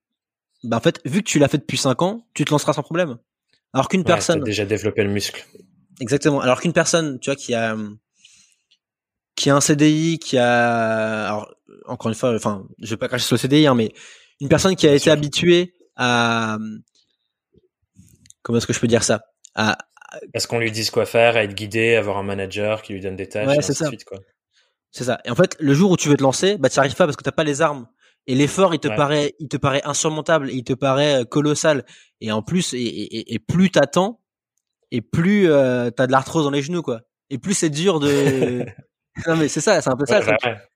[0.63, 2.83] bah, en fait, vu que tu l'as fait depuis 5 ans, tu te lanceras sans
[2.83, 3.17] problème.
[3.73, 4.41] Alors qu'une personne.
[4.43, 5.45] déjà développé le muscle.
[5.99, 6.41] Exactement.
[6.41, 7.75] Alors qu'une personne, tu vois, qui a
[9.36, 11.53] qui a un CDI, qui a, alors,
[11.86, 13.93] encore une fois, enfin, je vais pas cracher sur le CDI, hein, mais
[14.41, 16.58] une personne qui a été habituée à,
[18.41, 19.21] comment est-ce que je peux dire ça,
[19.53, 19.77] à,
[20.34, 23.15] est-ce qu'on lui dise quoi faire, à être guidé, avoir un manager qui lui donne
[23.15, 23.89] des tâches, ouais, c'est ça.
[24.91, 25.19] C'est ça.
[25.25, 27.17] Et en fait, le jour où tu veux te lancer, bah, tu arrives pas parce
[27.17, 27.88] que t'as pas les armes.
[28.27, 31.85] Et l'effort, il te paraît, il te paraît insurmontable, il te paraît euh, colossal.
[32.19, 34.19] Et en plus, et, et, et plus t'attends,
[34.91, 37.01] et plus euh, t'as de l'arthrose dans les genoux, quoi.
[37.29, 38.65] Et plus c'est dur de.
[39.27, 40.21] non mais c'est ça, c'est un peu ça.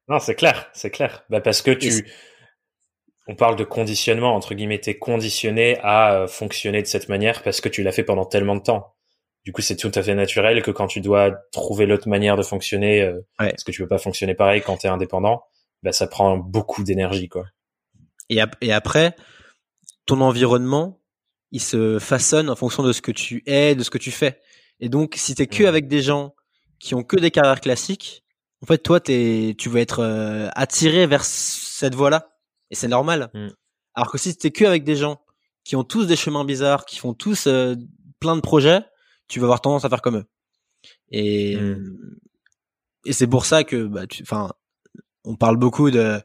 [0.07, 1.23] Non, c'est clair, c'est clair.
[1.29, 2.05] Bah parce que tu.
[3.27, 4.79] On parle de conditionnement entre guillemets.
[4.79, 8.55] T'es conditionné à euh, fonctionner de cette manière parce que tu l'as fait pendant tellement
[8.55, 8.95] de temps.
[9.45, 12.43] Du coup, c'est tout à fait naturel que quand tu dois trouver l'autre manière de
[12.43, 15.43] fonctionner, euh, parce que tu peux pas fonctionner pareil quand tu es indépendant,
[15.83, 17.45] bah, ça prend beaucoup d'énergie, quoi.
[18.29, 19.15] Et, et après,
[20.05, 21.01] ton environnement,
[21.51, 24.41] il se façonne en fonction de ce que tu es, de ce que tu fais.
[24.79, 26.33] Et donc, si t'es que avec des gens
[26.79, 28.23] qui ont que des carrières classiques,
[28.63, 32.37] en fait, toi, t'es, tu vas être euh, attiré vers cette voie-là,
[32.69, 33.29] et c'est normal.
[33.33, 33.47] Mmh.
[33.95, 35.21] Alors que si t'es que avec des gens
[35.63, 37.75] qui ont tous des chemins bizarres, qui font tous euh,
[38.19, 38.81] plein de projets,
[39.27, 40.25] tu vas avoir tendance à faire comme eux.
[41.09, 41.95] Et mmh.
[43.05, 44.51] et c'est pour ça que, bah, enfin,
[45.23, 46.21] on parle beaucoup de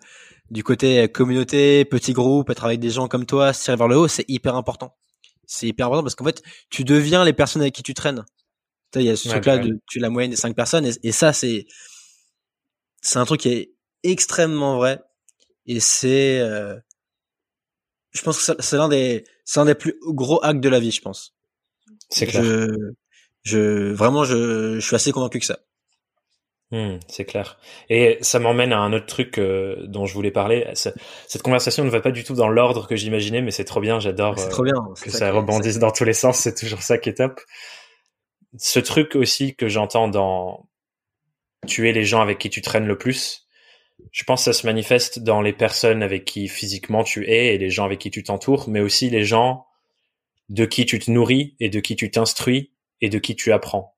[0.51, 3.97] du côté communauté, petit groupe, être avec des gens comme toi, se tirer vers le
[3.97, 4.97] haut, c'est hyper important.
[5.47, 8.25] C'est hyper important parce qu'en fait, tu deviens les personnes avec qui tu traînes.
[8.95, 11.67] Il y a ce truc-là de tu la moyenne des cinq personnes et, ça c'est
[13.03, 15.01] c'est un truc qui est extrêmement vrai
[15.67, 16.77] et c'est euh,
[18.13, 20.93] je pense que c'est l'un des c'est un des plus gros actes de la vie,
[20.93, 21.35] je pense.
[22.09, 22.43] C'est clair.
[22.43, 22.69] Je,
[23.43, 25.59] je vraiment je, je suis assez convaincu que ça.
[26.73, 27.59] Hmm, c'est clair.
[27.89, 30.67] Et ça m'emmène à un autre truc euh, dont je voulais parler.
[30.75, 34.01] Cette conversation ne va pas du tout dans l'ordre que j'imaginais, mais c'est trop bien.
[34.01, 36.39] J'adore c'est trop bien, euh, que ça, rebondisse dans tous les sens.
[36.39, 37.41] C'est toujours ça qui est top.
[38.59, 40.69] Ce truc aussi que j'entends dans
[41.67, 43.47] tuer les gens avec qui tu traînes le plus,
[44.13, 47.59] je pense que ça se manifeste dans les personnes avec qui physiquement tu es et
[47.59, 49.67] les gens avec qui tu t'entoures, mais aussi les gens
[50.49, 53.96] de qui tu te nourris et de qui tu t'instruis et de qui tu apprends.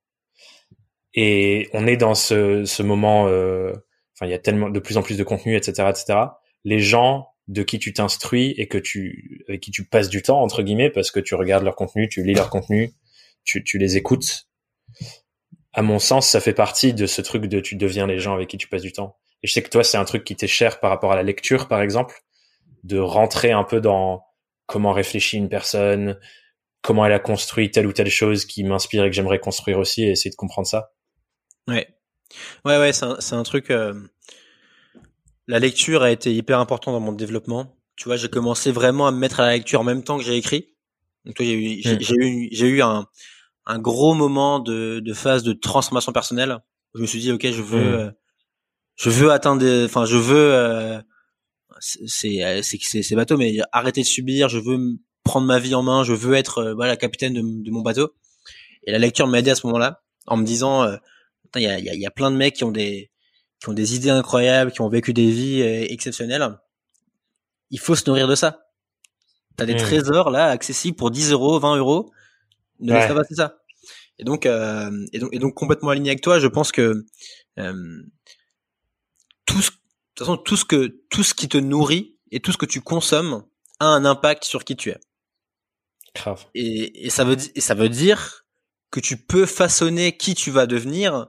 [1.21, 3.73] Et on est dans ce, ce moment, euh,
[4.15, 6.21] enfin il y a tellement de plus en plus de contenu, etc., etc.
[6.63, 10.41] Les gens de qui tu t'instruis et que tu avec qui tu passes du temps
[10.41, 12.93] entre guillemets parce que tu regardes leur contenu, tu lis leur contenu,
[13.43, 14.47] tu, tu les écoutes.
[15.73, 18.47] À mon sens, ça fait partie de ce truc de tu deviens les gens avec
[18.47, 19.17] qui tu passes du temps.
[19.43, 21.25] Et je sais que toi, c'est un truc qui t'est cher par rapport à la
[21.25, 22.15] lecture, par exemple,
[22.85, 24.23] de rentrer un peu dans
[24.67, 26.17] comment réfléchit une personne,
[26.81, 30.05] comment elle a construit telle ou telle chose qui m'inspire et que j'aimerais construire aussi
[30.05, 30.93] et essayer de comprendre ça.
[31.69, 31.87] Ouais,
[32.65, 33.71] ouais, ouais, c'est un, un, truc.
[33.71, 33.95] Euh,
[35.47, 37.77] la lecture a été hyper important dans mon développement.
[37.97, 40.25] Tu vois, j'ai commencé vraiment à me mettre à la lecture en même temps que
[40.25, 40.69] j'ai écrit.
[41.27, 42.23] Donc j'ai eu, j'ai mm.
[42.23, 43.07] eu, j'ai eu un,
[43.67, 46.59] un gros moment de, de phase de transformation personnelle.
[46.95, 47.95] je me suis dit, ok, je veux, mm.
[47.95, 48.11] euh,
[48.97, 51.01] je veux atteindre, enfin, je veux, euh,
[51.81, 54.49] c'est, c'est, c'est bateau, mais arrêter de subir.
[54.49, 54.79] Je veux
[55.23, 56.03] prendre ma vie en main.
[56.03, 58.15] Je veux être, voilà, capitaine de, de mon bateau.
[58.85, 60.87] Et la lecture m'a aidé à ce moment-là, en me disant
[61.57, 63.11] il y a, y, a, plein de mecs qui ont des
[63.61, 66.59] qui ont des idées incroyables, qui ont vécu des vies euh, exceptionnelles.
[67.71, 68.67] Il faut se nourrir de ça.
[69.57, 69.79] T'as des hmm.
[69.79, 72.13] trésors là accessibles pour 10 euros, 20 euros.
[72.79, 73.59] Ne laisse pas passer ça.
[74.21, 77.05] Et donc, euh, et donc, et donc complètement aligné avec toi, je pense que
[77.59, 78.03] euh,
[79.47, 79.77] tout ce, de
[80.15, 82.81] toute façon, tout ce que tout ce qui te nourrit et tout ce que tu
[82.81, 83.45] consommes
[83.81, 84.99] a un impact sur qui tu es.
[86.15, 86.47] Grave.
[86.55, 88.47] Et, et ça veut et ça veut dire
[88.91, 91.29] que tu peux façonner qui tu vas devenir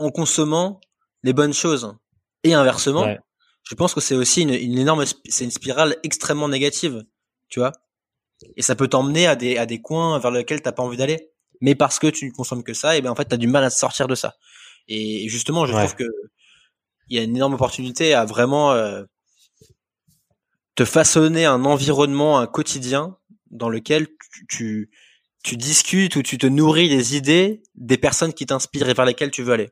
[0.00, 0.80] en consommant
[1.22, 1.94] les bonnes choses.
[2.42, 3.06] Et inversement,
[3.62, 7.04] je pense que c'est aussi une, énorme, c'est une spirale extrêmement négative,
[7.48, 7.72] tu vois.
[8.56, 11.30] Et ça peut t'emmener à des, à des coins vers lesquels t'as pas envie d'aller.
[11.60, 13.62] Mais parce que tu ne consommes que ça, et ben en fait t'as du mal
[13.62, 14.36] à sortir de ça.
[14.88, 16.04] Et justement, je trouve que
[17.08, 19.02] il y a une énorme opportunité à vraiment euh,
[20.74, 23.18] te façonner un environnement, un quotidien
[23.50, 24.90] dans lequel tu, tu,
[25.42, 29.32] tu discutes ou tu te nourris des idées des personnes qui t'inspirent et vers lesquelles
[29.32, 29.70] tu veux aller.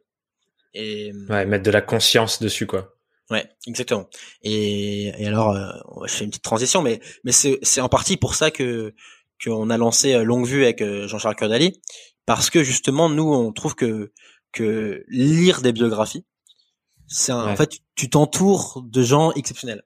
[0.74, 2.94] Et ouais, mettre de la conscience dessus quoi.
[3.30, 4.08] Ouais, exactement.
[4.42, 5.70] Et, et alors, euh,
[6.06, 8.94] je fais une petite transition, mais mais c'est c'est en partie pour ça que
[9.44, 11.80] qu'on a lancé euh, Longue Vue avec euh, Jean-Charles Curdali,
[12.26, 14.12] parce que justement nous on trouve que
[14.52, 16.24] que lire des biographies,
[17.06, 19.82] c'est en fait tu t'entoures de gens exceptionnels.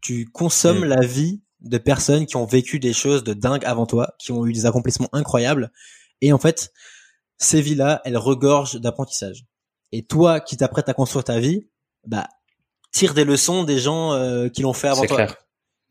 [0.00, 0.88] Tu consommes mm.
[0.88, 4.46] la vie de personnes qui ont vécu des choses de dingue avant toi, qui ont
[4.46, 5.70] eu des accomplissements incroyables,
[6.22, 6.72] et en fait
[7.38, 9.44] ces vies-là, elles regorgent d'apprentissage.
[9.92, 11.68] Et toi, qui t'apprêtes à construire ta vie,
[12.06, 12.28] bah,
[12.92, 15.16] tire des leçons des gens euh, qui l'ont fait avant toi.
[15.16, 15.36] Clair.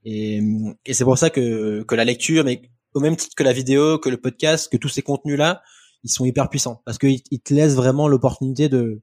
[0.03, 0.41] Et,
[0.85, 2.61] et c'est pour ça que, que la lecture, mais
[2.93, 5.61] au même titre que la vidéo, que le podcast, que tous ces contenus-là,
[6.03, 9.01] ils sont hyper puissants parce qu'ils te laissent vraiment l'opportunité de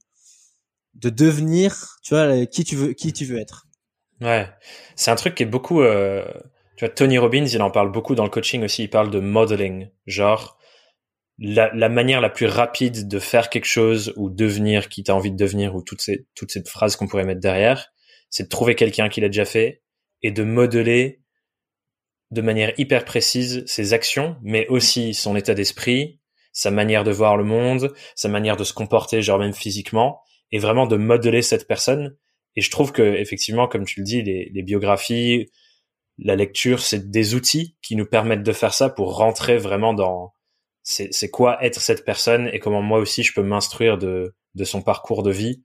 [0.94, 3.66] de devenir, tu vois, qui tu veux, qui tu veux être.
[4.20, 4.48] Ouais,
[4.94, 5.80] c'est un truc qui est beaucoup.
[5.80, 6.24] Euh,
[6.76, 8.84] tu vois, Tony Robbins, il en parle beaucoup dans le coaching aussi.
[8.84, 10.58] Il parle de modeling, genre
[11.38, 15.32] la, la manière la plus rapide de faire quelque chose ou devenir qui t'as envie
[15.32, 17.88] de devenir ou toutes ces toutes ces phrases qu'on pourrait mettre derrière,
[18.30, 19.82] c'est de trouver quelqu'un qui l'a déjà fait
[20.22, 21.22] et de modeler
[22.30, 26.18] de manière hyper précise ses actions, mais aussi son état d'esprit,
[26.52, 30.58] sa manière de voir le monde, sa manière de se comporter, genre même physiquement, et
[30.58, 32.16] vraiment de modeler cette personne.
[32.56, 35.50] Et je trouve que effectivement, comme tu le dis, les, les biographies,
[36.18, 40.34] la lecture, c'est des outils qui nous permettent de faire ça pour rentrer vraiment dans
[40.82, 44.82] c'est quoi être cette personne et comment moi aussi je peux m'instruire de, de son
[44.82, 45.62] parcours de vie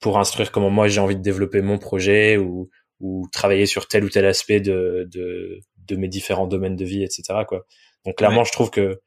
[0.00, 4.04] pour instruire comment moi j'ai envie de développer mon projet ou, ou travailler sur tel
[4.04, 7.40] ou tel aspect de, de, de mes différents domaines de vie, etc.
[7.46, 7.66] Quoi.
[8.04, 9.00] Donc clairement, je trouve que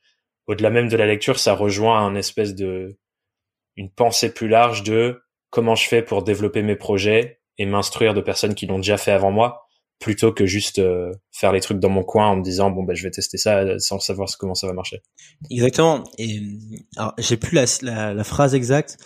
[0.47, 2.97] au-delà même de la lecture, ça rejoint un espèce de
[3.75, 8.21] une pensée plus large de comment je fais pour développer mes projets et m'instruire de
[8.21, 9.67] personnes qui l'ont déjà fait avant moi,
[9.99, 12.95] plutôt que juste euh, faire les trucs dans mon coin en me disant bon ben
[12.95, 15.01] je vais tester ça sans savoir comment ça va marcher.
[15.51, 16.03] Exactement.
[16.17, 16.41] Et
[16.95, 18.97] alors j'ai plus la, la, la, phrase exacte,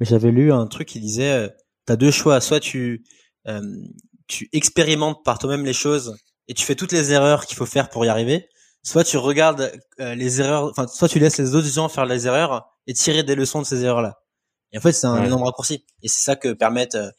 [0.00, 1.48] mais j'avais lu un truc qui disait euh,
[1.84, 3.04] t'as deux choix, soit tu
[3.46, 3.60] euh,
[4.26, 6.16] tu expérimentes par toi-même les choses
[6.48, 8.48] et tu fais toutes les erreurs qu'il faut faire pour y arriver,
[8.82, 12.26] soit tu regardes euh, les erreurs, enfin soit tu laisses les autres gens faire les
[12.26, 14.18] erreurs et tirer des leçons de ces erreurs-là.
[14.72, 15.86] Et en fait, c'est un énorme raccourci.
[16.02, 17.10] Et c'est ça que permettent euh,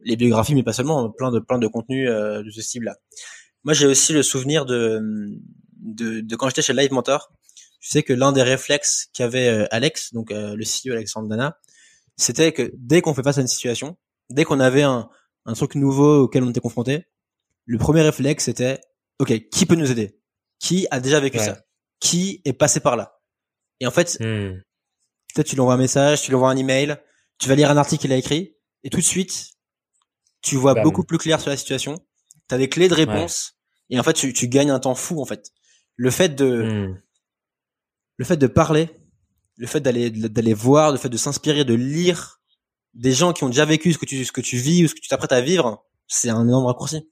[0.00, 2.96] les biographies, mais pas seulement, plein de plein de contenus euh, de ce style-là.
[3.64, 5.00] Moi, j'ai aussi le souvenir de
[5.80, 7.32] de, de quand j'étais chez Live Mentor.
[7.80, 11.56] Tu sais que l'un des réflexes qu'avait Alex, donc le CEO Alexandre Dana,
[12.16, 13.96] c'était que dès qu'on fait face à une situation,
[14.30, 15.08] dès qu'on avait un,
[15.44, 17.04] un truc nouveau auquel on était confronté,
[17.64, 18.80] le premier réflexe c'était
[19.18, 20.18] ok, qui peut nous aider?
[20.58, 21.58] Qui a déjà vécu ça?
[22.00, 23.20] Qui est passé par là?
[23.80, 24.60] Et en fait, hmm.
[25.34, 26.96] peut-être tu lui envoies un message, tu lui envoies un email,
[27.38, 29.55] tu vas lire un article qu'il a écrit, et tout de suite,
[30.42, 31.96] tu vois beaucoup plus clair sur la situation.
[32.48, 33.56] Tu as des clés de réponse,
[33.90, 35.50] et en fait, tu, tu, gagnes un temps fou en fait.
[35.96, 37.02] Le fait de hmm.
[38.18, 38.90] le fait de parler,
[39.56, 42.40] le fait d'aller d'aller voir, le fait de s'inspirer, de lire
[42.94, 44.94] des gens qui ont déjà vécu ce que tu ce que tu vis ou ce
[44.94, 47.08] que tu t'apprêtes à vivre, c'est un énorme raccourci.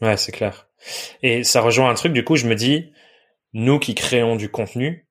[0.00, 0.68] Ouais, c'est clair.
[1.22, 2.90] Et ça rejoint un truc, du coup, je me dis,
[3.52, 5.06] nous qui créons du contenu,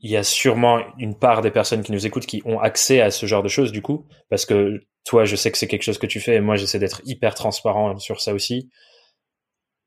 [0.00, 3.10] il y a sûrement une part des personnes qui nous écoutent qui ont accès à
[3.10, 5.98] ce genre de choses, du coup, parce que toi, je sais que c'est quelque chose
[5.98, 8.70] que tu fais, et moi, j'essaie d'être hyper transparent sur ça aussi,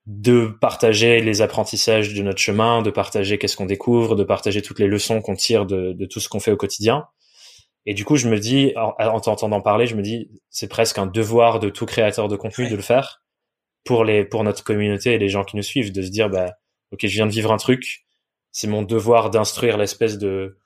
[0.06, 4.80] de partager les apprentissages de notre chemin, de partager qu'est-ce qu'on découvre, de partager toutes
[4.80, 7.08] les leçons qu'on tire de, de tout ce qu'on fait au quotidien.
[7.86, 11.06] Et du coup, je me dis, en, t'entendant parler, je me dis, c'est presque un
[11.06, 13.24] devoir de tout créateur de contenu de le faire
[13.84, 16.54] pour les, pour notre communauté et les gens qui nous suivent, de se dire, bah,
[16.92, 18.06] ok, je viens de vivre un truc,
[18.52, 20.58] c'est mon devoir d'instruire l'espèce de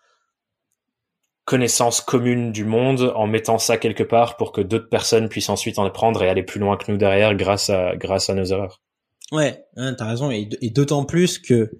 [1.50, 5.80] connaissance commune du monde en mettant ça quelque part pour que d'autres personnes puissent ensuite
[5.80, 8.84] en apprendre et aller plus loin que nous derrière grâce à, grâce à nos erreurs.
[9.32, 11.72] Ouais, hein, t'as raison, et d'autant plus que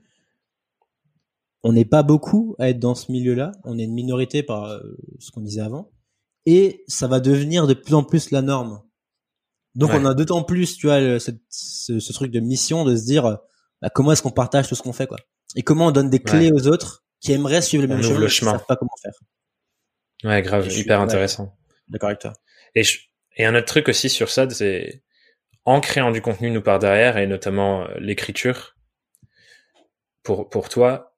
[1.62, 3.52] on n'est pas beaucoup à être dans ce milieu-là.
[3.64, 4.80] On est une minorité par euh,
[5.20, 5.92] ce qu'on disait avant.
[6.48, 8.82] Et ça va devenir de plus en plus la norme.
[9.76, 13.38] Donc on a d'autant plus, tu vois, ce, truc de mission de se dire
[13.84, 15.20] bah, comment est-ce qu'on partage tout ce qu'on fait, quoi?
[15.56, 18.28] Et comment on donne des clés aux autres qui aimeraient suivre le même chemin, le
[18.30, 18.52] chemin.
[18.54, 19.14] savent pas comment faire.
[20.24, 21.56] Ouais, grave, hyper intéressant.
[21.88, 22.34] D'accord avec toi.
[22.76, 22.84] Et,
[23.38, 25.02] et un autre truc aussi sur ça, c'est
[25.66, 28.76] en créant du contenu nous par derrière et notamment euh, l'écriture.
[30.24, 31.16] Pour pour toi,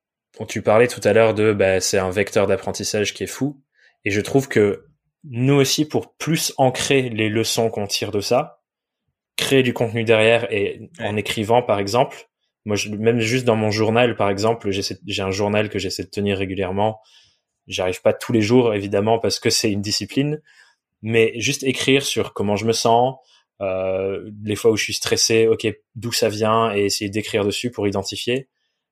[0.47, 3.61] tu parlais tout à l'heure de bah, c'est un vecteur d'apprentissage qui est fou.
[4.05, 4.85] Et je trouve que
[5.23, 8.61] nous aussi, pour plus ancrer les leçons qu'on tire de ça,
[9.37, 12.29] créer du contenu derrière et en écrivant, par exemple,
[12.65, 16.09] moi, je, même juste dans mon journal, par exemple, j'ai un journal que j'essaie de
[16.09, 17.01] tenir régulièrement.
[17.67, 20.41] J'arrive pas tous les jours, évidemment, parce que c'est une discipline,
[21.01, 23.15] mais juste écrire sur comment je me sens,
[23.61, 27.71] euh, les fois où je suis stressé, ok, d'où ça vient, et essayer d'écrire dessus
[27.71, 28.47] pour identifier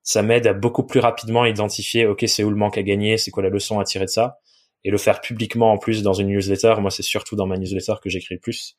[0.09, 3.31] ça m'aide à beaucoup plus rapidement identifier, ok, c'est où le manque à gagner, c'est
[3.31, 4.39] quoi la leçon à tirer de ça,
[4.83, 6.75] et le faire publiquement en plus dans une newsletter.
[6.79, 8.75] Moi, c'est surtout dans ma newsletter que j'écris le plus.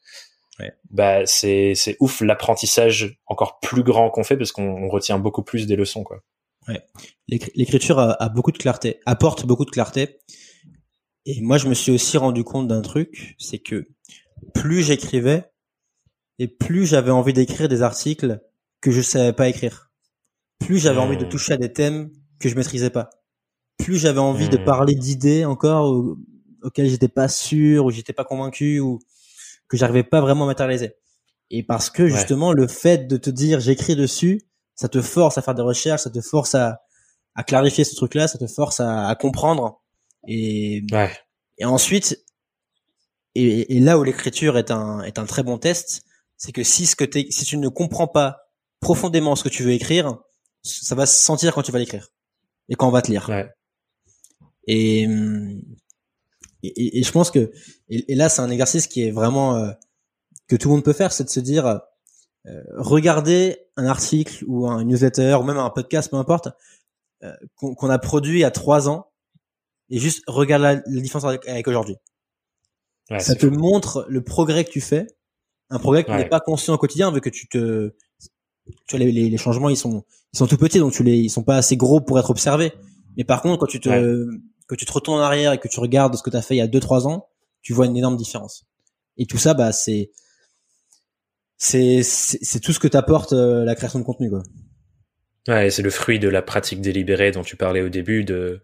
[0.58, 0.72] Ouais.
[0.90, 5.68] Bah, c'est c'est ouf l'apprentissage encore plus grand qu'on fait parce qu'on retient beaucoup plus
[5.68, 6.20] des leçons, quoi.
[6.70, 6.82] Ouais.
[7.28, 10.20] L'écriture a, beaucoup de clarté, apporte beaucoup de clarté.
[11.26, 13.88] Et moi, je me suis aussi rendu compte d'un truc, c'est que
[14.54, 15.44] plus j'écrivais,
[16.38, 18.40] et plus j'avais envie d'écrire des articles
[18.80, 19.90] que je savais pas écrire
[20.60, 21.30] plus j'avais envie de hmm.
[21.30, 23.10] toucher à des thèmes que je maîtrisais pas.
[23.78, 24.64] Plus j'avais envie de hmm.
[24.64, 26.16] parler d'idées encore
[26.62, 29.00] auxquelles j'étais pas sûr ou j'étais pas convaincu ou
[29.68, 30.92] que j'arrivais pas vraiment à matérialiser.
[31.50, 34.42] Et parce que justement le fait de te dire j'écris dessus,
[34.80, 36.80] ça te force à faire des recherches, ça te force à,
[37.34, 39.82] à clarifier ce truc-là, ça te force à, à comprendre.
[40.26, 41.10] Et, ouais.
[41.58, 42.24] et ensuite,
[43.34, 46.00] et, et, là où l'écriture est un, est un très bon test,
[46.38, 48.38] c'est que si ce que si tu ne comprends pas
[48.80, 50.16] profondément ce que tu veux écrire,
[50.62, 52.08] ça va se sentir quand tu vas l'écrire
[52.70, 53.28] et quand on va te lire.
[53.28, 53.50] Ouais.
[54.66, 55.02] Et,
[56.62, 57.52] et, et, je pense que
[57.90, 59.72] et, là c'est un exercice qui est vraiment euh,
[60.48, 61.82] que tout le monde peut faire, c'est de se dire
[62.46, 66.48] euh, regarder un article ou un newsletter ou même un podcast, peu importe,
[67.22, 69.10] euh, qu'on a produit il y a trois ans
[69.90, 71.96] et juste regarde la, différence avec, aujourd'hui.
[73.10, 75.06] Ouais, ça te montre le progrès que tu fais,
[75.68, 77.92] un progrès que tu n'es pas conscient au quotidien vu que tu te
[78.86, 81.28] tu vois, les, les, changements ils sont ils sont tout petits donc tu les ils
[81.28, 82.72] sont pas assez gros pour être observés.
[83.16, 84.28] Mais par contre quand tu te
[84.66, 86.54] que tu te retournes en arrière et que tu regardes ce que tu as fait
[86.54, 87.28] il y a 2 3 ans,
[87.60, 88.66] tu vois une énorme différence.
[89.18, 90.10] Et tout ça bah c'est
[91.60, 94.42] c'est c'est tout ce que t'apporte euh, la création de contenu quoi.
[95.46, 98.62] Ouais, c'est le fruit de la pratique délibérée dont tu parlais au début de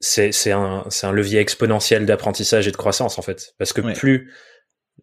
[0.00, 3.82] c'est c'est un c'est un levier exponentiel d'apprentissage et de croissance en fait parce que
[3.94, 4.32] plus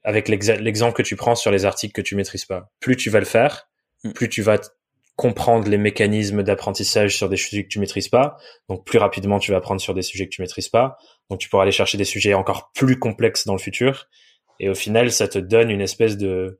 [0.03, 3.19] avec l'exemple que tu prends sur les articles que tu maîtrises pas, plus tu vas
[3.19, 3.69] le faire,
[4.03, 4.11] mm.
[4.13, 4.59] plus tu vas
[5.15, 8.37] comprendre les mécanismes d'apprentissage sur des sujets que tu maîtrises pas.
[8.69, 10.97] Donc plus rapidement tu vas apprendre sur des sujets que tu maîtrises pas.
[11.29, 14.07] Donc tu pourras aller chercher des sujets encore plus complexes dans le futur.
[14.59, 16.59] Et au final, ça te donne une espèce de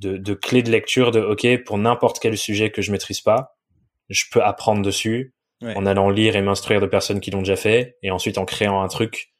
[0.00, 3.56] de, de clé de lecture de OK pour n'importe quel sujet que je maîtrise pas,
[4.08, 7.98] je peux apprendre dessus en allant lire et m'instruire de personnes qui l'ont déjà fait
[8.02, 9.34] et ensuite en créant un truc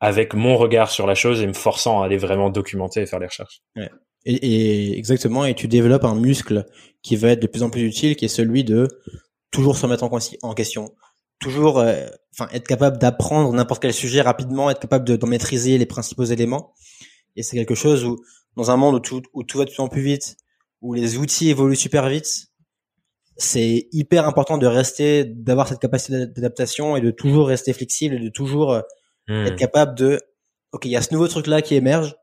[0.00, 3.18] avec mon regard sur la chose et me forçant à aller vraiment documenter et faire
[3.18, 3.60] les recherches.
[3.76, 3.90] Ouais.
[4.24, 6.64] Et, et, exactement, et tu développes un muscle
[7.02, 8.88] qui va être de plus en plus utile, qui est celui de
[9.50, 10.92] toujours se remettre en, en question,
[11.40, 15.86] toujours, euh, enfin, être capable d'apprendre n'importe quel sujet rapidement, être capable d'en maîtriser les
[15.86, 16.74] principaux éléments.
[17.36, 18.18] Et c'est quelque chose où,
[18.58, 20.36] dans un monde où tout, où tout va de plus en plus vite,
[20.82, 22.48] où les outils évoluent super vite,
[23.36, 28.20] c'est hyper important de rester, d'avoir cette capacité d'adaptation et de toujours rester flexible et
[28.20, 28.82] de toujours euh,
[29.28, 29.46] hmm.
[29.46, 30.20] être capable de,
[30.72, 32.14] ok, il y a ce nouveau truc là qui émerge,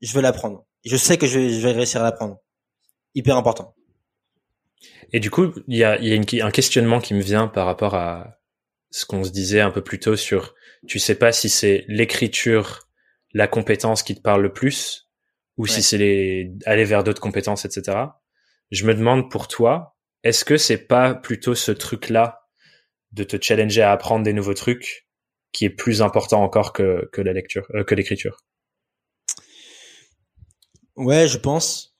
[0.00, 2.38] je veux l'apprendre je sais que je vais, je vais réussir à l'apprendre.
[3.14, 3.74] Hyper important.
[5.12, 7.94] Et du coup, il y a, y a un questionnement qui me vient par rapport
[7.94, 8.38] à
[8.90, 10.54] ce qu'on se disait un peu plus tôt sur,
[10.86, 12.88] tu sais pas si c'est l'écriture,
[13.32, 15.01] la compétence qui te parle le plus,
[15.56, 17.98] ou si c'est les, aller vers d'autres compétences, etc.
[18.70, 22.48] Je me demande pour toi, est-ce que c'est pas plutôt ce truc-là
[23.12, 25.06] de te challenger à apprendre des nouveaux trucs
[25.52, 28.38] qui est plus important encore que, que la lecture, euh, que l'écriture?
[30.96, 31.94] Ouais, je pense.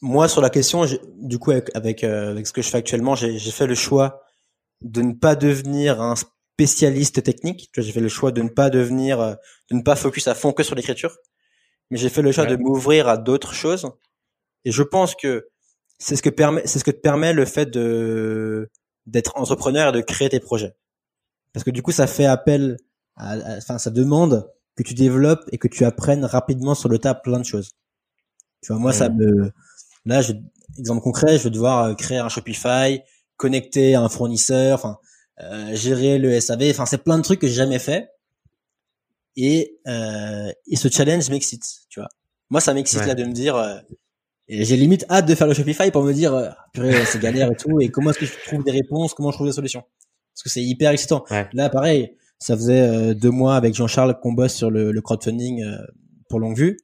[0.00, 0.84] Moi, sur la question,
[1.18, 4.22] du coup, avec, avec, euh, avec, ce que je fais actuellement, j'ai fait le choix
[4.80, 7.70] de ne pas devenir un spécialiste technique.
[7.76, 9.34] J'ai fait le choix de ne pas devenir, euh,
[9.70, 11.16] de ne pas focus à fond que sur l'écriture.
[11.92, 13.86] Mais j'ai fait le choix de m'ouvrir à d'autres choses.
[14.64, 15.48] Et je pense que
[15.98, 18.70] c'est ce que permet, c'est ce que te permet le fait de
[19.04, 20.74] d'être entrepreneur et de créer tes projets.
[21.52, 22.78] Parce que du coup, ça fait appel,
[23.16, 27.14] à, enfin, ça demande que tu développes et que tu apprennes rapidement sur le tas
[27.14, 27.72] plein de choses.
[28.62, 29.52] Tu vois, moi, ça me,
[30.06, 30.32] là, je,
[30.78, 33.02] exemple concret, je vais devoir euh, créer un Shopify,
[33.36, 34.96] connecter un fournisseur, enfin,
[35.42, 38.08] euh, gérer le SAV, enfin, c'est plein de trucs que j'ai jamais fait.
[39.36, 42.08] Et, euh, et ce challenge m'excite, tu vois.
[42.50, 43.78] Moi, ça m'excite là de me dire, euh,
[44.48, 47.56] j'ai limite hâte de faire le Shopify pour me dire, euh, purée, c'est galère et
[47.56, 49.82] tout, et comment est-ce que je trouve des réponses, comment je trouve des solutions.
[50.34, 51.24] Parce que c'est hyper excitant.
[51.52, 55.64] Là, pareil, ça faisait deux mois avec Jean-Charles qu'on bosse sur le, le crowdfunding
[56.28, 56.78] pour longue vue.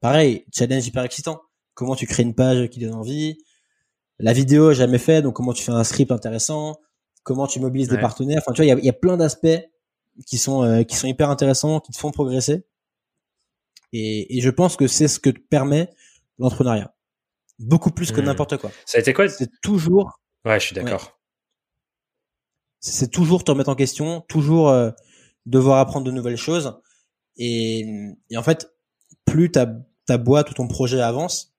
[0.00, 1.40] Pareil, challenge hyper excitant.
[1.74, 3.38] Comment tu crées une page qui donne envie.
[4.18, 6.76] La vidéo, jamais fait, donc comment tu fais un script intéressant.
[7.24, 8.38] Comment tu mobilises des partenaires.
[8.38, 9.58] Enfin, tu vois, il y a, plein d'aspects
[10.26, 12.66] qui sont euh, qui sont hyper intéressants, qui te font progresser.
[13.92, 15.88] Et, je pense que c'est ce que te permet
[16.38, 16.96] l'entrepreneuriat.
[17.60, 18.24] Beaucoup plus que hmm.
[18.24, 18.72] n'importe quoi.
[18.86, 20.20] Ça a été quoi C'est toujours.
[20.44, 21.20] Ouais, je suis d'accord.
[22.80, 24.90] C'est toujours te remettre en question, toujours euh,
[25.46, 26.80] devoir apprendre de nouvelles choses.
[27.36, 27.86] Et,
[28.30, 28.68] et en fait,
[29.24, 29.66] plus ta
[30.06, 31.54] ta boîte ou ton projet avance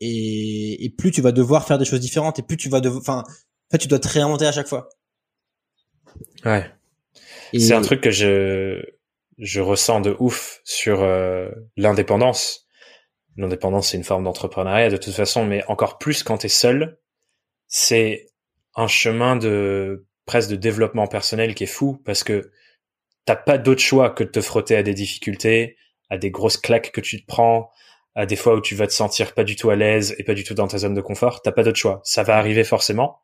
[0.00, 3.00] et, et plus tu vas devoir faire des choses différentes et plus tu vas devoir
[3.00, 4.88] enfin en fait tu dois te réinventer à chaque fois
[6.44, 6.70] ouais
[7.60, 8.82] c'est un truc que je
[9.38, 12.66] je ressens de ouf sur euh, l'indépendance
[13.36, 16.98] l'indépendance c'est une forme d'entrepreneuriat de toute façon mais encore plus quand tu es seul
[17.66, 18.26] c'est
[18.76, 22.50] un chemin de presque de développement personnel qui est fou parce que
[23.24, 25.76] t'as pas d'autre choix que de te frotter à des difficultés
[26.10, 27.70] à des grosses claques que tu te prends,
[28.14, 30.34] à des fois où tu vas te sentir pas du tout à l'aise et pas
[30.34, 32.00] du tout dans ta zone de confort, t'as pas d'autre choix.
[32.04, 33.22] Ça va arriver forcément.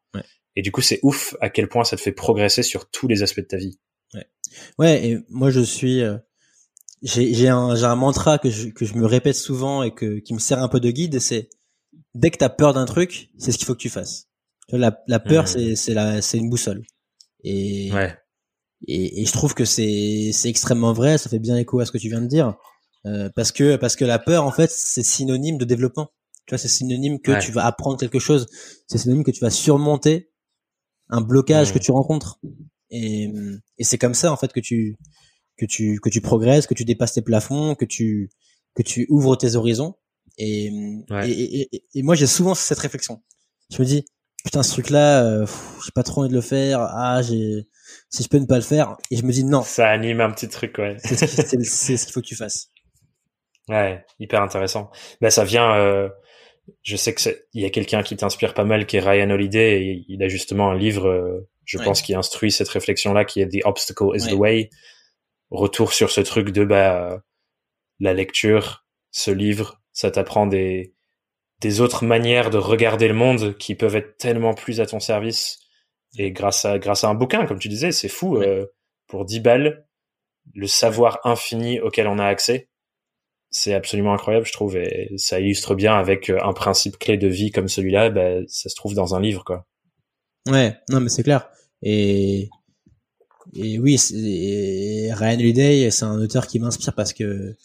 [0.57, 3.22] Et du coup, c'est ouf à quel point ça te fait progresser sur tous les
[3.22, 3.78] aspects de ta vie.
[4.78, 6.18] Ouais, et moi je suis euh,
[7.03, 10.38] j'ai un un mantra que je que je me répète souvent et que qui me
[10.38, 11.48] sert un peu de guide, c'est
[12.14, 14.26] dès que tu as peur d'un truc, c'est ce qu'il faut que tu fasses.
[14.72, 15.74] La, la peur, mmh.
[15.74, 16.84] c'est la c'est une boussole.
[17.42, 18.16] Et, ouais.
[18.86, 21.18] et, et je trouve que c'est c'est extrêmement vrai.
[21.18, 22.55] Ça fait bien écho à ce que tu viens de dire,
[23.07, 26.11] euh, parce que parce que la peur, en fait, c'est synonyme de développement.
[26.46, 28.46] Tu vois, c'est synonyme que tu vas apprendre quelque chose.
[28.86, 30.30] C'est synonyme que tu vas surmonter
[31.09, 31.74] un blocage mmh.
[31.74, 32.38] que tu rencontres.
[32.91, 33.30] Et,
[33.78, 34.97] et c'est comme ça en fait que tu
[35.57, 38.30] que tu que tu progresses, que tu dépasses tes plafonds, que tu
[38.74, 39.95] que tu ouvres tes horizons.
[40.38, 40.66] Et,
[41.24, 43.22] et, et, et, moi j'ai souvent cette réflexion.
[43.70, 44.05] Je me dis
[44.45, 45.47] putain ce truc là, euh,
[45.84, 46.80] j'ai pas trop envie de le faire.
[46.80, 47.66] Ah j'ai
[48.09, 48.97] si je peux ne pas le faire.
[49.11, 49.62] Et je me dis non.
[49.62, 50.97] Ça anime un petit truc ouais.
[51.03, 51.16] c'est
[51.97, 52.68] ce qu'il faut que tu fasses.
[53.68, 54.91] Ouais, hyper intéressant.
[55.20, 55.76] Ben ça vient.
[55.76, 56.09] Euh,
[56.82, 57.20] je sais que
[57.53, 60.28] il y a quelqu'un qui t'inspire pas mal, qui est Ryan Holiday, et il a
[60.28, 64.28] justement un livre, euh, je pense, qui instruit cette réflexion-là, qui est The Obstacle is
[64.28, 64.70] the Way.
[65.50, 67.22] Retour sur ce truc de bah
[67.98, 70.94] la lecture, ce livre, ça t'apprend des
[71.61, 75.58] des autres manières de regarder le monde qui peuvent être tellement plus à ton service.
[76.16, 78.36] Et grâce à grâce à un bouquin, comme tu disais, c'est fou.
[78.38, 78.66] Euh,
[79.06, 79.86] pour 10 balles,
[80.54, 82.68] le savoir infini auquel on a accès,
[83.50, 87.26] c'est absolument incroyable, je trouve, et ça illustre bien avec euh, un principe clé de
[87.26, 89.66] vie comme celui-là, bah, ça se trouve dans un livre, quoi.
[90.49, 91.49] Ouais, non, mais c'est clair.
[91.82, 92.49] Et,
[93.53, 93.97] et oui,
[95.12, 97.57] Ryan Holiday, c'est un auteur qui m'inspire parce que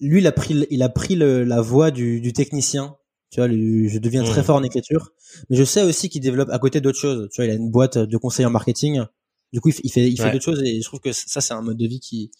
[0.00, 2.96] lui, il a pris, il a pris le, la voie du, du technicien.
[3.30, 4.44] Tu vois, je deviens très mmh.
[4.44, 5.12] fort en écriture,
[5.48, 7.30] mais je sais aussi qu'il développe à côté d'autres choses.
[7.32, 9.02] Tu vois, il a une boîte de conseils en marketing.
[9.54, 11.62] Du coup, il fait, il fait d'autres choses et je trouve que ça, c'est un
[11.62, 12.30] mode de vie qui,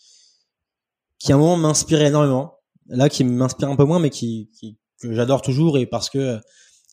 [1.18, 2.58] qui à un moment m'inspirait énormément.
[2.88, 6.38] Là, qui m'inspire un peu moins, mais qui, qui que j'adore toujours et parce que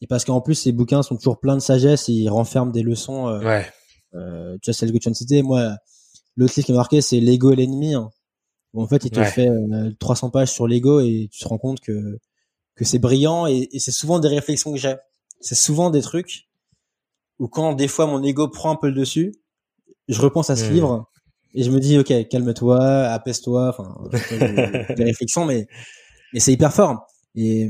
[0.01, 2.83] et parce qu'en plus ces bouquins sont toujours pleins de sagesse et ils renferment des
[2.83, 3.27] leçons.
[3.27, 3.65] Euh, ouais.
[4.15, 5.43] Euh, tu vois celle que tu viens de citer.
[5.43, 5.75] Moi,
[6.35, 7.93] l'autre livre qui m'a marqué, c'est l'ego et l'ennemi.
[7.93, 8.09] Hein.
[8.73, 9.49] en fait, il te fait
[9.99, 12.19] 300 euh, pages sur l'ego et tu te rends compte que
[12.75, 14.95] que c'est brillant et, et c'est souvent des réflexions que j'ai.
[15.41, 16.49] C'est souvent des trucs
[17.39, 19.33] où quand des fois mon ego prend un peu le dessus,
[20.07, 20.73] je repense à ce hmm.
[20.73, 21.09] livre
[21.53, 23.95] et je me dis ok calme-toi apaise-toi enfin
[24.95, 25.67] des réflexions mais
[26.33, 27.69] mais c'est hyper fort et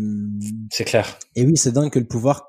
[0.71, 2.47] c'est clair et oui c'est dingue que le pouvoir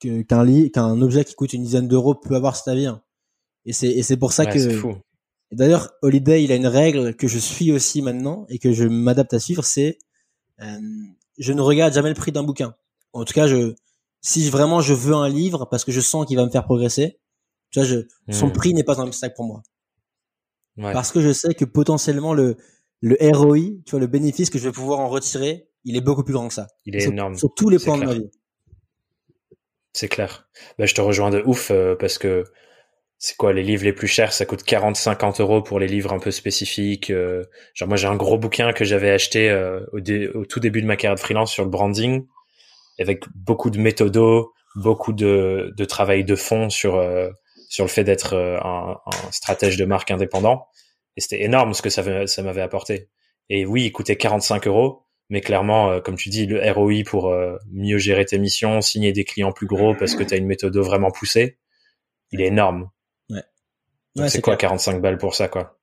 [0.00, 3.02] qu'un lit qu'un objet qui coûte une dizaine d'euros peut avoir ta vie hein.
[3.64, 4.96] et c'est et c'est pour ça que fou.
[5.52, 9.34] d'ailleurs Holiday il a une règle que je suis aussi maintenant et que je m'adapte
[9.34, 9.98] à suivre c'est
[10.60, 10.78] euh,
[11.38, 12.74] je ne regarde jamais le prix d'un bouquin
[13.12, 13.74] en tout cas je
[14.20, 17.20] si vraiment je veux un livre parce que je sens qu'il va me faire progresser
[17.70, 18.52] tu vois je son hmm.
[18.52, 19.62] prix n'est pas un obstacle pour moi
[20.76, 22.56] parce que je sais que potentiellement le
[23.00, 26.22] le ROI, tu vois, le bénéfice que je vais pouvoir en retirer, il est beaucoup
[26.22, 26.66] plus grand que ça.
[26.84, 27.36] Il est énorme.
[27.36, 28.30] Sur tous les points de ma vie.
[29.94, 30.48] C'est clair.
[30.78, 32.44] Bah, je te rejoins de ouf euh, parce que
[33.18, 36.18] c'est quoi les livres les plus chers Ça coûte 40-50 euros pour les livres un
[36.18, 37.10] peu spécifiques.
[37.10, 39.98] Euh, genre moi j'ai un gros bouquin que j'avais acheté euh, au,
[40.38, 42.26] au, tout début de ma carrière de freelance sur le branding,
[43.00, 47.02] avec beaucoup de méthodos, beaucoup de, de travail de fond sur
[47.70, 50.66] sur le fait d'être un, un, stratège de marque indépendant.
[51.16, 53.08] Et c'était énorme ce que ça, ça m'avait apporté.
[53.50, 57.28] Et oui, il coûtait 45 euros, mais clairement, euh, comme tu dis, le ROI pour
[57.28, 60.46] euh, mieux gérer tes missions, signer des clients plus gros parce que tu as une
[60.46, 61.58] méthode vraiment poussée,
[62.30, 62.90] il est énorme.
[63.30, 64.28] Ouais.
[64.28, 65.78] c'est quoi 45 balles pour ça, quoi?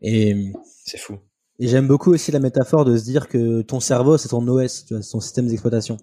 [0.00, 0.52] Et
[0.84, 1.18] c'est fou.
[1.58, 4.84] Et j'aime beaucoup aussi la métaphore de se dire que ton cerveau, c'est ton OS,
[4.86, 5.96] tu vois, ton système d'exploitation.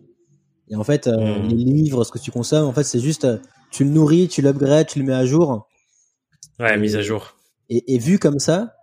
[0.69, 1.47] Et en fait, hmm.
[1.47, 3.27] les livres, ce que tu consommes, en fait, c'est juste
[3.71, 5.67] tu le nourris, tu l'upgrades, tu le mets à jour.
[6.59, 7.37] Ouais, mise à jour.
[7.69, 8.75] Et, et, vu comme ça,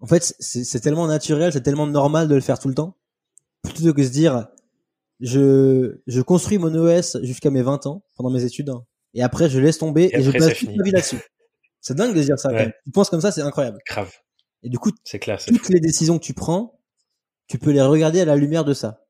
[0.00, 2.96] en fait, c'est tellement naturel, c'est tellement normal de le faire tout le temps,
[3.62, 4.48] plutôt que de se dire,
[5.20, 8.72] je, je construis mon OS jusqu'à mes 20 ans, pendant mes études,
[9.14, 11.20] et après je laisse tomber et, je base toute ma vie là-dessus.
[11.80, 12.50] C'est dingue de se dire ça.
[12.84, 13.78] Tu penses comme ça, c'est incroyable.
[13.86, 14.12] Grave.
[14.62, 14.90] Et du coup,
[15.20, 16.80] clair, toutes les décisions que tu prends,
[17.46, 19.04] tu peux les regarder à la lumière de ça.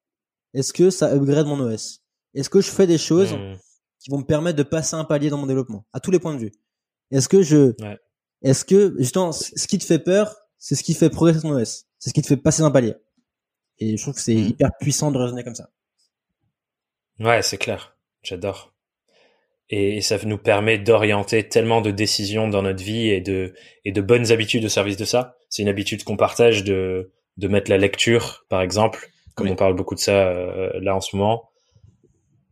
[0.52, 2.02] Est-ce que ça upgrade mon OS
[2.34, 3.56] Est-ce que je fais des choses hmm
[4.06, 6.32] qui vont me permettre de passer un palier dans mon développement, à tous les points
[6.32, 6.52] de vue.
[7.10, 7.74] Est-ce que je,
[8.40, 11.86] est-ce que justement, ce qui te fait peur, c'est ce qui fait progresser ton OS,
[12.00, 12.94] c'est ce qui te fait passer un palier.
[13.78, 14.48] Et je trouve que c'est mm.
[14.48, 15.70] hyper puissant de raisonner comme ça.
[17.20, 17.96] Ouais, c'est clair.
[18.24, 18.74] J'adore.
[19.70, 23.54] Et, ça nous permet d'orienter tellement de décisions dans notre vie et de
[23.84, 25.36] et de bonnes habitudes au service de ça.
[25.50, 29.76] C'est une habitude qu'on partage de de mettre la lecture, par exemple, comme on parle
[29.76, 31.48] beaucoup de ça euh, là en ce moment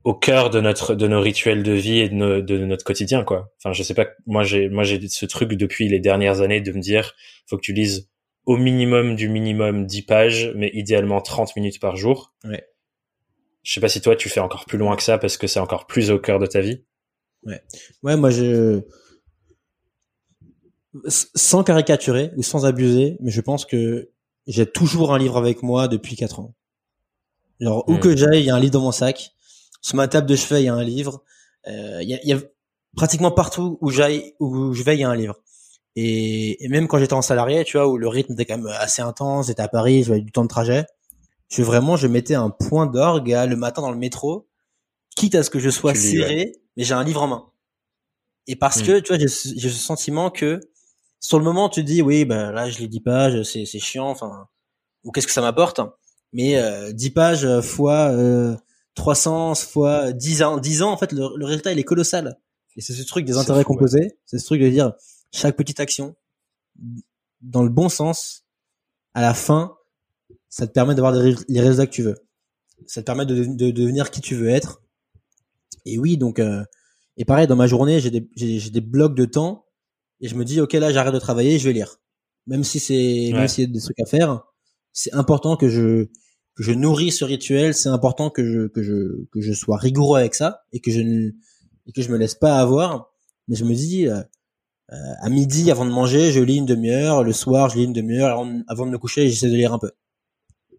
[0.04, 3.52] au cœur de notre de nos rituels de vie et de, de notre quotidien quoi.
[3.58, 6.72] Enfin je sais pas moi j'ai moi j'ai ce truc depuis les dernières années de
[6.72, 7.14] me dire
[7.46, 8.10] faut que tu lises
[8.44, 12.34] au minimum du minimum 10 pages mais idéalement 30 minutes par jour.
[12.44, 12.66] Ouais.
[13.62, 15.60] Je sais pas si toi tu fais encore plus loin que ça parce que c'est
[15.60, 16.84] encore plus au cœur de ta vie.
[17.44, 17.62] Ouais.
[18.02, 18.82] Ouais, moi je
[21.08, 24.10] sans caricaturer ou sans abuser, mais je pense que
[24.46, 26.54] j'ai toujours un livre avec moi depuis 4 ans.
[27.58, 28.00] Genre où hmm.
[28.00, 29.33] que j'aille, il y a un livre dans mon sac.
[29.84, 31.22] Sur ma table de chevet, il y a un livre.
[31.68, 32.38] Euh, il y, a,
[32.96, 35.36] pratiquement partout où j'aille, où je vais, il y a un livre.
[35.94, 39.02] Et, même quand j'étais en salarié, tu vois, où le rythme était quand même assez
[39.02, 40.86] intense, j'étais à Paris, j'avais du temps de trajet.
[41.50, 44.48] Je vraiment, je mettais un point d'orgue le matin dans le métro,
[45.16, 47.52] quitte à ce que je sois serré, mais j'ai un livre en main.
[48.46, 48.86] Et parce hmm.
[48.86, 50.60] que, tu vois, j'ai ce sentiment que
[51.20, 54.08] sur le moment, tu te dis, oui, bah là, je lis 10 pages, c'est chiant,
[54.08, 54.48] enfin,
[55.04, 55.78] ou qu'est-ce que ça m'apporte
[56.32, 58.56] Mais euh, 10 pages fois euh,
[58.94, 62.38] 300 fois 10 ans, 10 ans, en fait, le, résultat, il est colossal.
[62.76, 64.92] Et c'est ce truc des intérêts composés, c'est ce truc de dire
[65.32, 66.16] chaque petite action
[67.44, 68.44] dans le bon sens,
[69.12, 69.76] à la fin,
[70.48, 72.16] ça te permet d'avoir les résultats que tu veux.
[72.86, 74.82] Ça te permet de, de, devenir qui tu veux être.
[75.84, 76.64] Et oui, donc, euh,
[77.16, 79.66] et pareil, dans ma journée, j'ai des, j'ai, des blocs de temps
[80.20, 82.00] et je me dis, ok, là, j'arrête de travailler, je vais lire.
[82.46, 84.42] Même si c'est, même s'il y a des trucs à faire,
[84.92, 86.08] c'est important que je,
[86.54, 87.74] que je nourris ce rituel.
[87.74, 91.00] C'est important que je, que je, que je sois rigoureux avec ça et que je
[91.00, 91.30] ne,
[91.86, 93.10] et que je me laisse pas avoir.
[93.48, 94.20] Mais je me dis, euh,
[94.92, 97.24] euh à midi, avant de manger, je lis une demi-heure.
[97.24, 98.30] Le soir, je lis une demi-heure.
[98.30, 99.92] Avant, avant, de me coucher, j'essaie de lire un peu.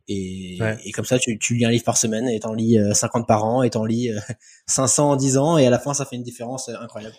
[0.07, 3.23] Et, et comme ça, tu, tu lis un livre par semaine et t'en lis 50
[3.23, 4.11] euh, par an et t'en lis
[4.67, 7.15] 500 en 10 ans et à la fin, ça fait une différence euh, incroyable.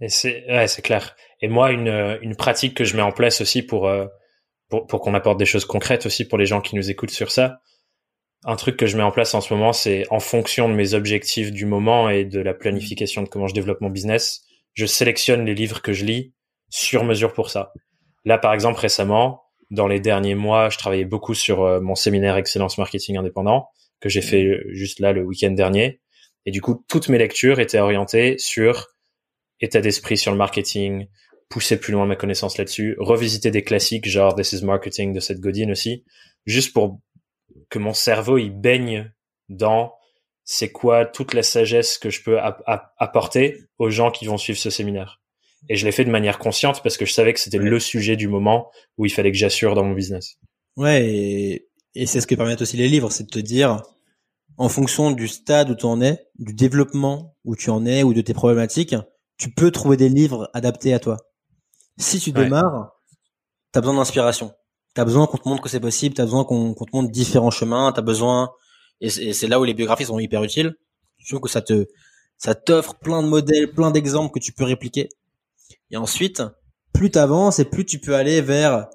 [0.00, 1.16] Et c'est ouais, c'est clair.
[1.40, 3.88] Et moi, une, une pratique que je mets en place aussi pour
[4.68, 7.30] pour, pour qu'on apporte des choses concrètes aussi pour les gens qui nous écoutent sur
[7.30, 7.60] ça.
[8.44, 10.94] Un truc que je mets en place en ce moment, c'est en fonction de mes
[10.94, 15.44] objectifs du moment et de la planification de comment je développe mon business, je sélectionne
[15.44, 16.34] les livres que je lis
[16.70, 17.72] sur mesure pour ça.
[18.24, 22.36] Là, par exemple, récemment, dans les derniers mois, je travaillais beaucoup sur euh, mon séminaire
[22.36, 23.68] Excellence Marketing Indépendant
[24.00, 26.00] que j'ai fait euh, juste là le week-end dernier.
[26.46, 28.88] Et du coup, toutes mes lectures étaient orientées sur
[29.60, 31.08] état d'esprit sur le marketing,
[31.48, 35.40] pousser plus loin ma connaissance là-dessus, revisiter des classiques genre This is Marketing de Seth
[35.40, 36.04] Godin aussi,
[36.46, 37.00] juste pour
[37.68, 39.12] que mon cerveau il baigne
[39.48, 39.94] dans
[40.44, 44.70] c'est quoi toute la sagesse que je peux apporter aux gens qui vont suivre ce
[44.70, 45.20] séminaire.
[45.68, 48.16] Et je l'ai fait de manière consciente parce que je savais que c'était le sujet
[48.16, 50.38] du moment où il fallait que j'assure dans mon business.
[50.76, 53.82] Ouais, et, et c'est ce que permettent aussi les livres, c'est de te dire,
[54.56, 58.14] en fonction du stade où tu en es, du développement où tu en es ou
[58.14, 58.94] de tes problématiques,
[59.36, 61.16] tu peux trouver des livres adaptés à toi.
[61.98, 62.92] Si tu démarres,
[63.72, 64.52] tu as besoin d'inspiration.
[64.94, 67.10] Tu as besoin qu'on te montre que c'est possible, tu as besoin qu'on te montre
[67.10, 68.50] différents chemins, tu as besoin
[69.00, 70.74] et c'est là où les biographies sont hyper utiles.
[71.18, 71.86] Je trouve que ça te
[72.36, 75.08] ça t'offre plein de modèles, plein d'exemples que tu peux répliquer.
[75.90, 76.42] Et ensuite,
[76.92, 78.88] plus tu avances et plus tu peux aller vers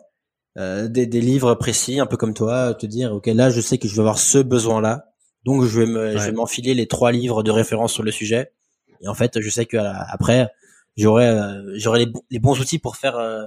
[0.58, 3.78] euh, des, des, livres précis, un peu comme toi, te dire ok là je sais
[3.78, 5.06] que je vais avoir ce besoin là,
[5.46, 8.54] donc je vais me je vais m'enfiler les trois livres de référence sur le sujet.
[9.02, 10.50] Et en fait, je sais que après
[10.96, 13.46] j'aurai euh, j'aurai les, bons outils pour faire euh,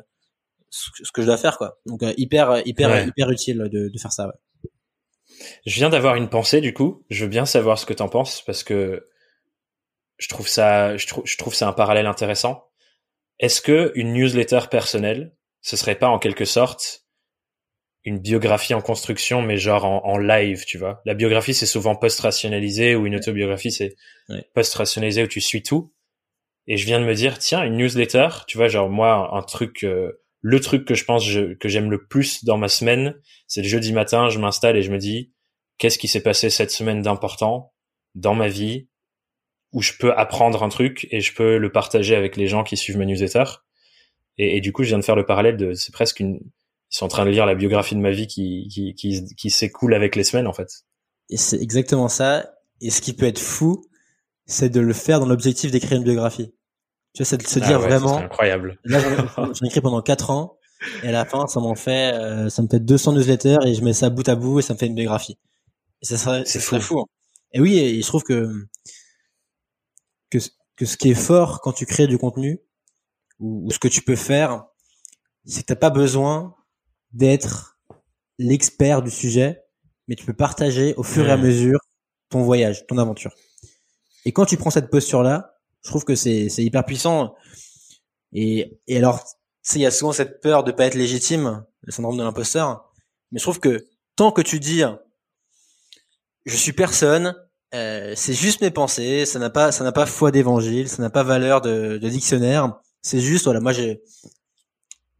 [0.70, 1.78] ce que je dois faire quoi.
[1.86, 4.26] Donc euh, hyper hyper hyper utile de, de faire ça.
[4.28, 4.70] Ouais.
[5.66, 7.04] Je viens d'avoir une pensée du coup.
[7.10, 9.08] Je veux bien savoir ce que t'en penses parce que
[10.18, 12.64] je trouve ça je trouve je trouve ça un parallèle intéressant.
[13.38, 17.02] Est-ce que une newsletter personnelle, ce serait pas en quelque sorte
[18.04, 21.02] une biographie en construction, mais genre en, en live, tu vois?
[21.04, 23.96] La biographie, c'est souvent post-rationalisé, ou une autobiographie, c'est
[24.54, 25.92] post-rationalisé où tu suis tout
[26.66, 29.84] et je viens de me dire tiens une newsletter tu vois genre moi un truc
[29.84, 30.12] euh,
[30.48, 33.92] le truc que je pense que j'aime le plus dans ma semaine c'est le jeudi
[33.92, 35.32] matin je m'installe et je me dis
[35.76, 37.72] qu'est-ce qui s'est passé cette semaine d'important
[38.14, 38.88] dans ma vie
[39.72, 42.76] où je peux apprendre un truc et je peux le partager avec les gens qui
[42.76, 43.42] suivent ma newsletter?
[44.38, 46.38] Et, du coup je viens de faire le parallèle de c'est presque une
[46.92, 49.94] ils sont en train de lire la biographie de ma vie qui qui, qui s'écoule
[49.94, 50.68] avec les semaines en fait.
[51.28, 52.54] Et c'est exactement ça.
[52.80, 53.84] Et ce qui peut être fou
[54.44, 56.54] c'est de le faire dans l'objectif d'écrire une biographie.
[57.16, 58.18] Tu vois, c'est de se ah dire vraiment.
[58.18, 58.78] incroyable.
[58.84, 60.58] Là, j'en ai écrit pendant quatre ans,
[61.02, 63.82] et à la fin, ça m'en fait, euh, ça me fait 200 newsletters, et je
[63.82, 65.38] mets ça bout à bout, et ça me fait une biographie.
[66.02, 66.78] Et ça serait, c'est fou.
[66.78, 67.00] fou.
[67.00, 67.06] Hein.
[67.54, 68.52] Et oui, et je trouve que,
[70.28, 70.36] que,
[70.76, 72.60] que ce qui est fort quand tu crées du contenu,
[73.40, 74.66] ou, ce que tu peux faire,
[75.46, 76.54] c'est que t'as pas besoin
[77.12, 77.78] d'être
[78.38, 79.64] l'expert du sujet,
[80.06, 81.80] mais tu peux partager au fur et à mesure
[82.28, 83.34] ton voyage, ton aventure.
[84.26, 85.55] Et quand tu prends cette posture-là,
[85.86, 87.36] je trouve que c'est hyper puissant.
[88.32, 89.22] Et et alors,
[89.72, 92.92] il y a souvent cette peur de pas être légitime, le syndrome de l'imposteur.
[93.30, 94.82] Mais je trouve que tant que tu dis
[96.44, 97.36] je suis personne,
[97.74, 101.10] euh, c'est juste mes pensées, ça n'a pas ça n'a pas foi d'évangile, ça n'a
[101.10, 102.80] pas valeur de, de dictionnaire.
[103.00, 104.02] C'est juste voilà, moi j'ai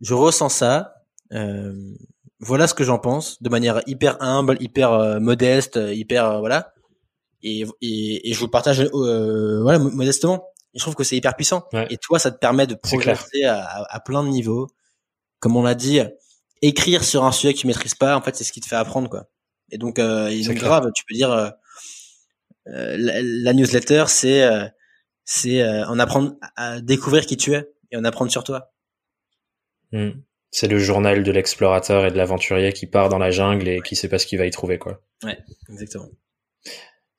[0.00, 0.94] je ressens ça.
[1.32, 1.94] Euh,
[2.40, 6.72] voilà ce que j'en pense, de manière hyper humble, hyper euh, modeste, hyper euh, voilà
[7.46, 10.48] et, et, et je vous partage euh, voilà modestement.
[10.76, 11.66] Et je trouve que c'est hyper puissant.
[11.88, 14.68] Et toi, ça te permet de progresser à, à, plein de niveaux.
[15.40, 16.00] Comme on l'a dit,
[16.60, 18.76] écrire sur un sujet que tu maîtrises pas, en fait, c'est ce qui te fait
[18.76, 19.26] apprendre, quoi.
[19.70, 21.48] Et donc, euh, donc grave, tu peux dire euh,
[22.68, 24.66] euh la, la, newsletter, c'est euh,
[25.24, 28.72] c'est en apprendre à découvrir qui tu es et en apprendre sur toi.
[29.90, 30.10] Hmm.
[30.52, 33.96] C'est le journal de l'explorateur et de l'aventurier qui part dans la jungle et qui
[33.96, 35.02] sait pas ce qu'il va y trouver, quoi.
[35.24, 36.08] Ouais, exactement.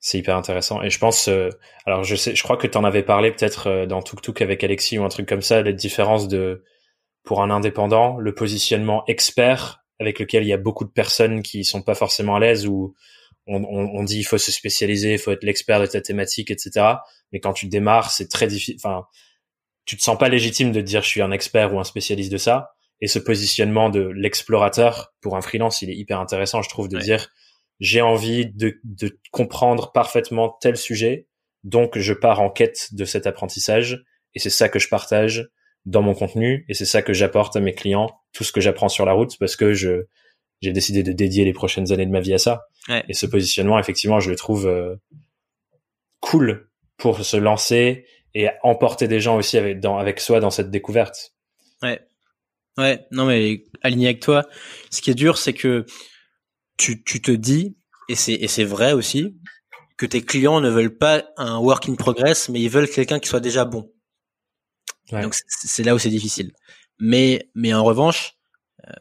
[0.00, 0.82] C'est hyper intéressant.
[0.82, 1.50] Et je pense, euh,
[1.84, 4.40] alors je sais, je crois que tu en avais parlé peut-être euh, dans Tuk Tuk
[4.42, 6.64] avec Alexis ou un truc comme ça, la différence de,
[7.24, 11.64] pour un indépendant, le positionnement expert avec lequel il y a beaucoup de personnes qui
[11.64, 12.94] sont pas forcément à l'aise ou
[13.48, 16.50] on, on, on, dit il faut se spécialiser, il faut être l'expert de ta thématique,
[16.52, 16.86] etc.
[17.32, 18.76] Mais quand tu démarres, c'est très difficile.
[18.76, 19.06] Enfin,
[19.84, 22.36] tu te sens pas légitime de dire je suis un expert ou un spécialiste de
[22.36, 22.74] ça.
[23.00, 26.98] Et ce positionnement de l'explorateur pour un freelance, il est hyper intéressant, je trouve, de
[26.98, 27.28] dire
[27.80, 31.26] j'ai envie de, de comprendre parfaitement tel sujet,
[31.64, 34.04] donc je pars en quête de cet apprentissage
[34.34, 35.48] et c'est ça que je partage
[35.86, 38.88] dans mon contenu et c'est ça que j'apporte à mes clients, tout ce que j'apprends
[38.88, 40.06] sur la route parce que je
[40.60, 42.66] j'ai décidé de dédier les prochaines années de ma vie à ça.
[43.08, 44.96] Et ce positionnement, effectivement, je le trouve euh,
[46.20, 50.70] cool pour se lancer et emporter des gens aussi avec, dans, avec soi dans cette
[50.70, 51.34] découverte.
[51.82, 52.00] Ouais.
[52.76, 54.46] Ouais, non mais aligné avec toi.
[54.90, 55.84] Ce qui est dur, c'est que
[56.78, 57.76] tu, tu te dis,
[58.08, 59.36] et c'est, et c'est vrai aussi,
[59.98, 63.28] que tes clients ne veulent pas un work in progress, mais ils veulent quelqu'un qui
[63.28, 63.92] soit déjà bon.
[65.10, 66.52] Donc c'est là où c'est difficile.
[66.98, 68.36] Mais, mais en revanche,
[68.86, 68.92] euh,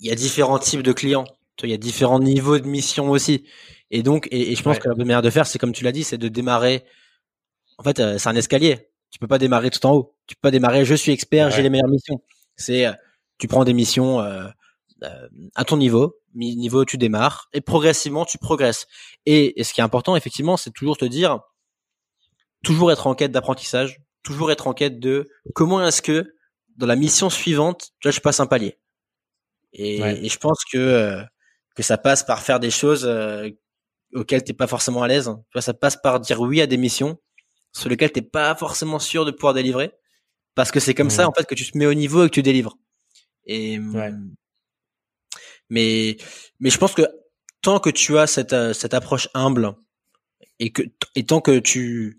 [0.00, 1.24] il y a différents types de clients.
[1.62, 3.44] Il y a différents niveaux de mission aussi.
[3.90, 6.04] Et donc, et, je pense que la manière de faire, c'est comme tu l'as dit,
[6.04, 6.84] c'est de démarrer.
[7.78, 8.90] En fait, euh, c'est un escalier.
[9.10, 10.14] Tu peux pas démarrer tout en haut.
[10.26, 10.84] Tu peux pas démarrer.
[10.84, 12.22] Je suis expert, j'ai les meilleures missions.
[12.56, 12.92] C'est, euh,
[13.38, 14.20] tu prends des missions
[15.54, 18.86] à ton niveau, niveau tu démarres et progressivement tu progresses.
[19.26, 21.40] Et, et ce qui est important effectivement, c'est toujours te dire,
[22.64, 26.34] toujours être en quête d'apprentissage, toujours être en quête de comment est-ce que
[26.76, 28.78] dans la mission suivante, là je passe un palier.
[29.72, 31.22] Et, et je pense que euh,
[31.74, 33.50] que ça passe par faire des choses euh,
[34.14, 35.26] auxquelles t'es pas forcément à l'aise.
[35.26, 37.18] Tu vois, ça passe par dire oui à des missions
[37.72, 39.92] sur lesquelles t'es pas forcément sûr de pouvoir délivrer,
[40.54, 42.34] parce que c'est comme ça en fait que tu te mets au niveau et que
[42.34, 42.78] tu délivres.
[43.44, 44.12] Et ouais.
[45.68, 46.16] Mais,
[46.60, 47.02] mais je pense que
[47.62, 49.74] tant que tu as cette, euh, cette approche humble
[50.58, 50.82] et que,
[51.14, 52.18] et tant que tu,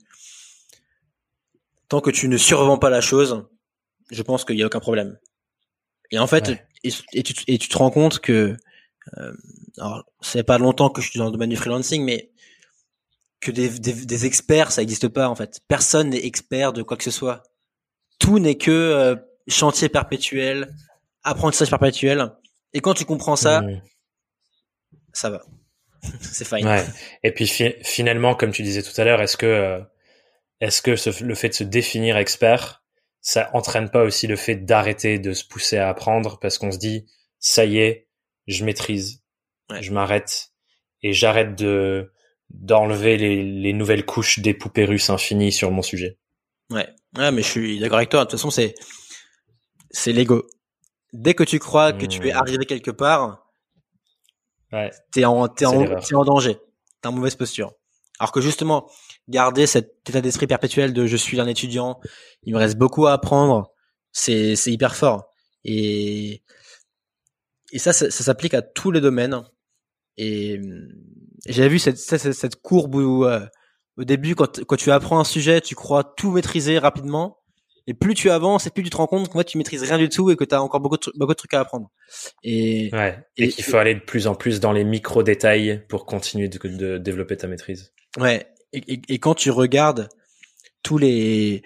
[1.87, 3.47] tant que tu ne survends pas la chose,
[4.11, 5.17] je pense qu'il y a aucun problème.
[6.11, 8.55] Et en fait, et, tu, et tu te rends compte que,
[9.17, 9.33] euh,
[9.77, 12.31] alors c'est pas longtemps que je suis dans le domaine du freelancing, mais
[13.39, 15.61] que des, des, des experts, ça n'existe pas en fait.
[15.67, 17.43] Personne n'est expert de quoi que ce soit.
[18.19, 19.15] Tout n'est que euh,
[19.47, 20.73] chantier perpétuel,
[21.23, 22.31] apprentissage perpétuel.
[22.73, 23.61] Et quand tu comprends ça,
[25.13, 25.41] ça va.
[26.21, 26.67] c'est fine.
[26.67, 26.85] Ouais.
[27.23, 27.47] Et puis
[27.81, 29.79] finalement, comme tu disais tout à l'heure, est-ce que euh,
[30.61, 30.91] est-ce que
[31.23, 32.83] le fait de se définir expert,
[33.21, 36.77] ça entraîne pas aussi le fait d'arrêter de se pousser à apprendre parce qu'on se
[36.77, 37.05] dit
[37.39, 38.07] ça y est,
[38.47, 39.23] je maîtrise,
[39.79, 40.51] je m'arrête
[41.03, 42.11] et j'arrête de
[42.49, 46.17] d'enlever les, les nouvelles couches des poupées russes infinies sur mon sujet?
[46.69, 46.87] Ouais,
[47.17, 48.21] ouais, mais je suis d'accord avec toi.
[48.21, 48.73] De toute façon, c'est
[49.91, 50.47] c'est l'ego
[51.17, 52.37] dès que tu crois que tu es mmh.
[52.37, 53.43] arrivé quelque part,
[54.71, 54.91] ouais.
[55.11, 56.57] t'es en, t'es en, es en danger.
[57.01, 57.73] T'es en mauvaise posture.
[58.19, 58.89] Alors que justement,
[59.27, 61.99] garder cet état d'esprit perpétuel de je suis un étudiant,
[62.43, 63.71] il me reste beaucoup à apprendre,
[64.11, 65.31] c'est, c'est hyper fort.
[65.63, 66.43] Et,
[67.71, 69.43] et ça, ça, s'applique à tous les domaines.
[70.17, 70.59] Et
[71.47, 73.45] j'avais vu cette, cette, cette courbe où, euh,
[73.97, 77.39] au début, quand, quand tu apprends un sujet, tu crois tout maîtriser rapidement.
[77.87, 79.97] Et plus tu avances, et plus tu te rends compte qu'en fait tu maîtrises rien
[79.97, 81.89] du tout et que tu as encore beaucoup de, beaucoup de trucs à apprendre.
[82.43, 86.05] Et, ouais, et, qu'il faut aller de plus en plus dans les micro détails pour
[86.05, 87.93] continuer de, de développer ta maîtrise.
[88.17, 88.45] Ouais.
[88.73, 90.09] Et, et, quand tu regardes
[90.83, 91.63] tous les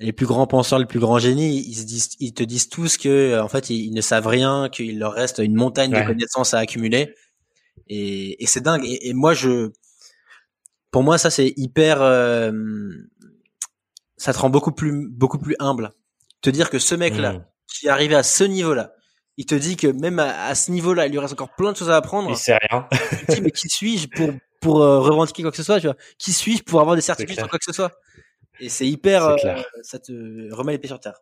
[0.00, 2.96] les plus grands penseurs, les plus grands génies, ils, se disent, ils te disent tous
[2.96, 6.58] que en fait ils, ne savent rien, qu'il leur reste une montagne de connaissances à
[6.58, 7.14] accumuler.
[7.88, 8.84] Et, et c'est dingue.
[8.84, 9.70] Et, moi je,
[10.90, 12.52] pour moi ça c'est hyper euh,
[14.16, 15.90] ça te rend beaucoup plus beaucoup plus humble.
[16.40, 17.44] Te dire que ce mec-là, mm.
[17.66, 18.94] qui est arrivé à ce niveau-là,
[19.36, 21.90] il te dit que même à, ce niveau-là, il lui reste encore plein de choses
[21.90, 22.30] à apprendre.
[22.30, 22.86] Il sait rien.
[22.90, 25.86] tu te dis mais qui suis-je pour pour euh, revendiquer quoi que ce soit, tu
[25.86, 25.96] vois?
[26.18, 27.92] Qui suis-je pour avoir des certitudes sur quoi que ce soit?
[28.60, 29.36] Et c'est hyper, euh,
[29.82, 30.12] ça te
[30.54, 31.20] remet les pieds sur terre.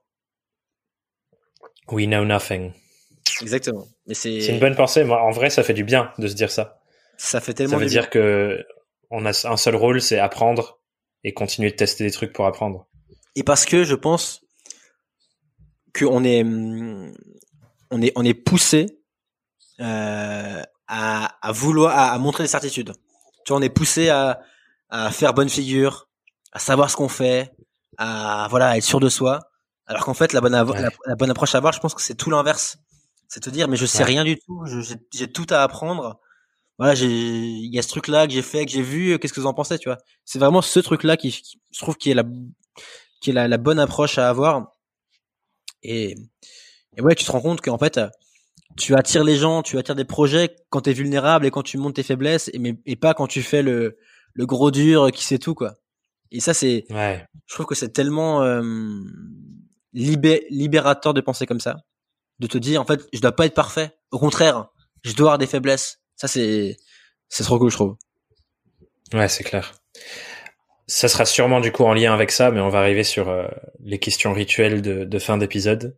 [1.91, 2.73] We know nothing.
[3.41, 3.87] Exactement.
[4.13, 4.47] C'est.
[4.47, 5.05] Une bonne pensée.
[5.05, 6.81] Moi, en vrai, ça fait du bien de se dire ça.
[7.17, 7.73] Ça fait tellement.
[7.73, 8.65] Ça veut dire que
[9.11, 10.81] on a un seul rôle, c'est apprendre
[11.25, 12.87] et continuer de tester des trucs pour apprendre.
[13.35, 14.43] Et parce que je pense
[15.97, 18.99] qu'on est on est on est poussé
[19.81, 22.93] euh, à, à vouloir à, montrer des certitudes.
[23.45, 24.41] Tu vois, on est poussé à,
[24.91, 26.09] à faire bonne figure,
[26.53, 27.53] à savoir ce qu'on fait,
[27.99, 29.41] à voilà, être sûr de soi.
[29.87, 32.31] Alors qu'en fait, la bonne la, bonne approche à avoir, je pense que c'est tout
[32.31, 32.79] l'inverse.
[33.29, 34.65] C'est te dire, mais je sais rien du tout,
[35.13, 36.21] j'ai tout à apprendre.
[36.79, 39.19] Voilà, j'ai, il y a ce truc-là que j'ai fait, que j'ai vu.
[39.19, 39.99] Qu'est-ce que vous en pensez, tu vois?
[40.25, 42.25] C'est vraiment ce truc-là qui, je trouve, qui est la,
[43.21, 44.73] qui est la, la, bonne approche à avoir.
[45.83, 46.15] Et,
[46.97, 48.01] et ouais, tu te rends compte qu'en fait,
[48.77, 51.79] tu attires les gens, tu attires des projets quand tu es vulnérable et quand tu
[51.79, 53.99] montes tes faiblesses, et, mais, et pas quand tu fais le,
[54.33, 55.75] le gros dur qui sait tout, quoi.
[56.31, 57.27] Et ça, c'est, ouais.
[57.47, 58.63] je trouve que c'est tellement euh,
[59.93, 61.77] libé libérateur de penser comme ça
[62.39, 64.69] de te dire en fait je dois pas être parfait au contraire
[65.05, 66.77] je dois avoir des faiblesses ça c'est
[67.29, 67.97] c'est trop cool je trouve.
[69.13, 69.75] Ouais c'est clair.
[70.87, 73.47] Ça sera sûrement du coup en lien avec ça mais on va arriver sur euh,
[73.81, 75.97] les questions rituelles de, de fin d'épisode.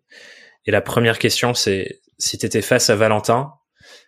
[0.67, 3.53] Et la première question c'est si tu étais face à Valentin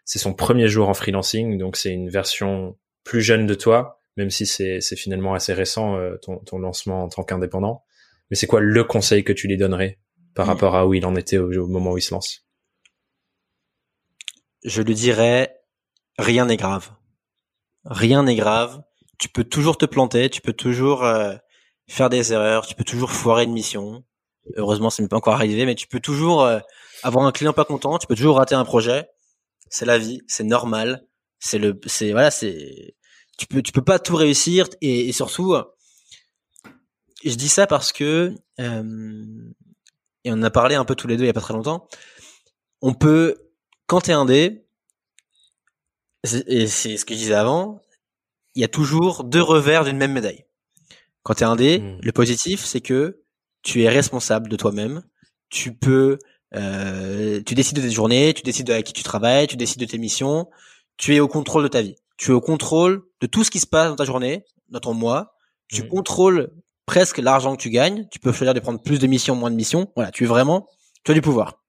[0.04, 4.30] c'est son premier jour en freelancing donc c'est une version plus jeune de toi même
[4.30, 7.84] si c'est c'est finalement assez récent euh, ton, ton lancement en tant qu'indépendant.
[8.30, 9.98] Mais c'est quoi le conseil que tu lui donnerais
[10.34, 10.48] par mm.
[10.48, 12.46] rapport à où il en était au, moment où il se lance?
[14.64, 15.55] Je lui dirais
[16.18, 16.90] rien n'est grave.
[17.84, 18.82] Rien n'est grave.
[19.18, 21.34] Tu peux toujours te planter, tu peux toujours euh,
[21.88, 24.04] faire des erreurs, tu peux toujours foirer une mission.
[24.56, 26.58] Heureusement, ça n'est pas encore arrivé, mais tu peux toujours euh,
[27.02, 29.08] avoir un client pas content, tu peux toujours rater un projet.
[29.70, 31.06] C'est la vie, c'est normal.
[31.38, 32.94] C'est le, c'est voilà, c'est
[33.38, 35.54] tu peux tu peux pas tout réussir et, et surtout,
[37.24, 39.52] je dis ça parce que euh,
[40.24, 41.54] et on en a parlé un peu tous les deux il y a pas très
[41.54, 41.88] longtemps.
[42.82, 43.36] On peut,
[43.86, 44.65] quand t'es indé,
[46.46, 47.80] et c'est ce que je disais avant,
[48.54, 50.44] il y a toujours deux revers d'une même médaille.
[51.22, 51.98] Quand t'es indé, mmh.
[52.02, 53.22] le positif, c'est que
[53.62, 55.02] tu es responsable de toi-même.
[55.50, 56.18] Tu peux,
[56.54, 59.86] euh, tu décides de tes journées, tu décides de qui tu travailles, tu décides de
[59.86, 60.48] tes missions.
[60.96, 61.96] Tu es au contrôle de ta vie.
[62.16, 64.94] Tu es au contrôle de tout ce qui se passe dans ta journée, dans ton
[64.94, 65.34] mois.
[65.68, 65.88] Tu mmh.
[65.88, 66.52] contrôles
[66.86, 68.06] presque l'argent que tu gagnes.
[68.10, 69.92] Tu peux choisir de prendre plus de missions, moins de missions.
[69.96, 70.68] Voilà, tu es vraiment,
[71.04, 71.62] tu as du pouvoir.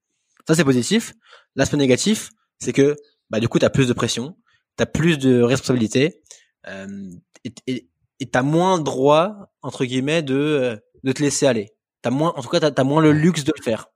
[0.47, 1.13] Ça, c'est positif.
[1.55, 2.29] L'aspect négatif,
[2.59, 2.95] c'est que,
[3.29, 4.37] bah, du coup, tu as plus de pression,
[4.77, 6.21] tu as plus de responsabilités,
[6.67, 7.11] euh,
[7.45, 7.85] et
[8.19, 11.73] tu as moins droit, entre guillemets, de, euh, de te laisser aller.
[12.01, 13.87] T'as moins, en tout cas, tu as, moins le luxe de le faire.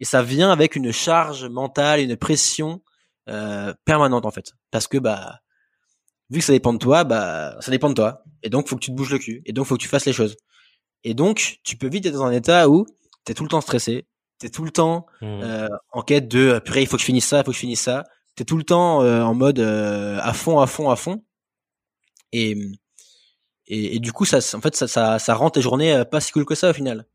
[0.00, 2.82] Et ça vient avec une charge mentale, une pression
[3.28, 4.52] euh, permanente, en fait.
[4.70, 5.40] Parce que, bah,
[6.30, 8.24] vu que ça dépend de toi, bah, ça dépend de toi.
[8.42, 9.42] Et donc, faut que tu te bouges le cul.
[9.46, 10.36] Et donc, faut que tu fasses les choses.
[11.04, 12.86] Et donc, tu peux vite être dans un état où
[13.24, 14.06] t'es tout le temps stressé,
[14.38, 15.26] t'es tout le temps mmh.
[15.26, 17.56] euh, en quête de euh, purée, il faut que je finisse ça, il faut que
[17.56, 18.04] je finisse ça.
[18.34, 21.24] T'es tout le temps euh, en mode euh, à fond, à fond, à fond.
[22.32, 22.56] Et,
[23.66, 26.20] et, et, du coup, ça, en fait, ça, ça, ça rend tes journées euh, pas
[26.20, 27.06] si cool que ça au final.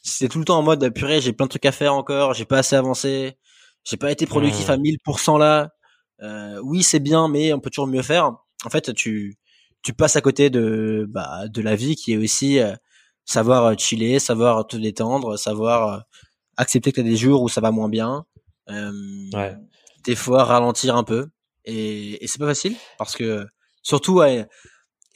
[0.00, 2.34] Si t'es tout le temps en mode purée, j'ai plein de trucs à faire encore,
[2.34, 3.38] j'ai pas assez avancé,
[3.84, 4.70] j'ai pas été productif mmh.
[4.70, 5.70] à 1000% là.
[6.62, 8.32] oui, c'est bien, mais on peut toujours mieux faire
[8.64, 9.36] en fait, tu
[9.82, 12.74] tu passes à côté de bah, de la vie qui est aussi euh,
[13.24, 15.98] savoir euh, chiller, savoir te détendre, savoir euh,
[16.56, 18.24] accepter que tu as des jours où ça va moins bien.
[18.68, 19.56] ouais.
[20.04, 21.28] Des fois ralentir un peu
[21.64, 23.46] et, et c'est pas facile parce que
[23.82, 24.46] surtout et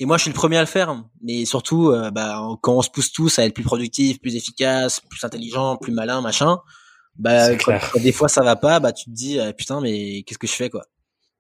[0.00, 3.12] moi je suis le premier à le faire mais surtout bah quand on se pousse
[3.12, 6.58] tous à être plus productif, plus efficace, plus intelligent, plus malin, machin,
[7.16, 7.48] bah
[7.96, 10.70] des fois ça va pas, bah tu te dis putain mais qu'est-ce que je fais
[10.70, 10.84] quoi?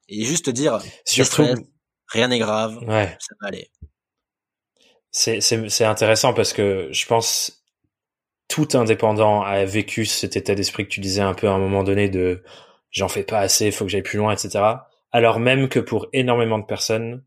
[0.08, 1.46] Et juste te dire surtout
[2.08, 3.16] rien n'est grave, ouais.
[3.20, 3.70] ça va aller.
[5.10, 7.64] C'est, c'est, c'est intéressant parce que je pense
[8.48, 11.82] tout indépendant a vécu cet état d'esprit que tu disais un peu à un moment
[11.82, 12.42] donné de
[12.96, 14.64] j'en fais pas assez, faut que j'aille plus loin, etc.
[15.12, 17.22] Alors même que pour énormément de personnes,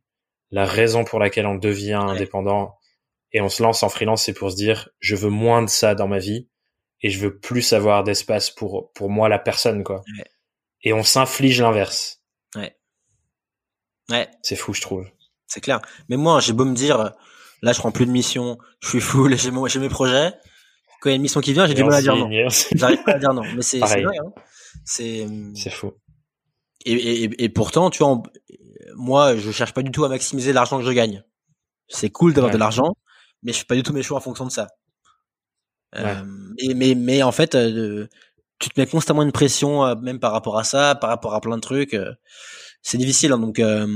[0.51, 2.75] la raison pour laquelle on devient indépendant
[3.31, 5.93] et on se lance en freelance, c'est pour se dire je veux moins de ça
[5.93, 6.49] dans ma vie
[7.01, 10.01] et je veux plus avoir d'espace pour pour moi la personne quoi.
[10.81, 12.23] Et on s'inflige l'inverse.
[12.55, 12.75] Ouais.
[14.09, 14.27] Ouais.
[14.41, 15.07] C'est fou, je trouve.
[15.45, 15.81] C'est clair.
[16.07, 17.11] Mais moi, j'ai beau me dire,
[17.61, 20.31] là, je prends plus de missions, je suis full, j'ai mes projets.
[21.01, 22.29] Quand il y a une mission qui vient, j'ai du mal à dire non.
[22.73, 23.43] J'arrive pas à dire non.
[23.43, 24.33] Mais c'est, c'est vrai, hein.
[24.85, 25.93] C'est, c'est fou.
[26.85, 28.23] Et, et, et, pourtant, tu vois,
[28.95, 31.23] moi, je cherche pas du tout à maximiser l'argent que je gagne.
[31.87, 32.95] C'est cool d'avoir de l'argent,
[33.43, 34.67] mais je fais pas du tout mes choix en fonction de ça.
[35.95, 36.23] Euh,
[36.59, 38.07] et, mais, mais en fait, euh,
[38.59, 41.41] tu te mets constamment une pression, euh, même par rapport à ça, par rapport à
[41.41, 41.93] plein de trucs.
[41.93, 42.13] Euh,
[42.81, 43.31] c'est difficile.
[43.31, 43.87] Hein, donc euh,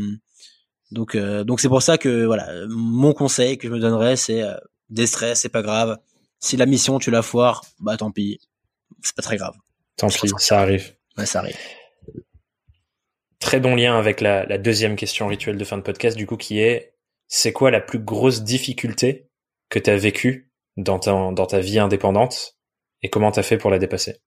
[0.92, 4.44] donc euh, donc c'est pour ça que voilà, mon conseil que je me donnerais, c'est
[4.44, 4.56] euh,
[4.90, 5.98] des stress, c'est pas grave.
[6.40, 8.40] Si la mission tu la foires, bah tant pis,
[9.02, 9.56] c'est pas très grave.
[9.98, 10.96] Tant pis, ça arrive.
[11.18, 11.58] Ouais, ça arrive.
[13.40, 16.38] Très bon lien avec la, la deuxième question rituelle de fin de podcast, du coup,
[16.38, 16.94] qui est
[17.28, 19.30] c'est quoi la plus grosse difficulté
[19.70, 22.58] que tu as vécue dans ta, dans ta vie indépendante
[23.02, 24.18] et comment tu as fait pour la dépasser?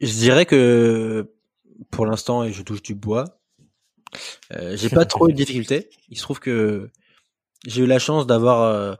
[0.00, 1.34] Je dirais que
[1.90, 3.24] pour l'instant, et je touche du bois,
[4.52, 5.88] euh, j'ai pas trop de difficultés.
[6.08, 6.90] Il se trouve que
[7.66, 8.94] j'ai eu la chance d'avoir, euh,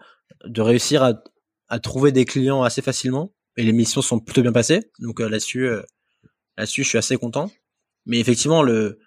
[0.44, 1.22] de réussir à,
[1.68, 4.90] à, trouver des clients assez facilement et les missions sont plutôt bien passées.
[5.00, 5.68] Donc là-dessus,
[6.56, 7.50] là-dessus, je suis assez content.
[8.04, 8.98] Mais effectivement, le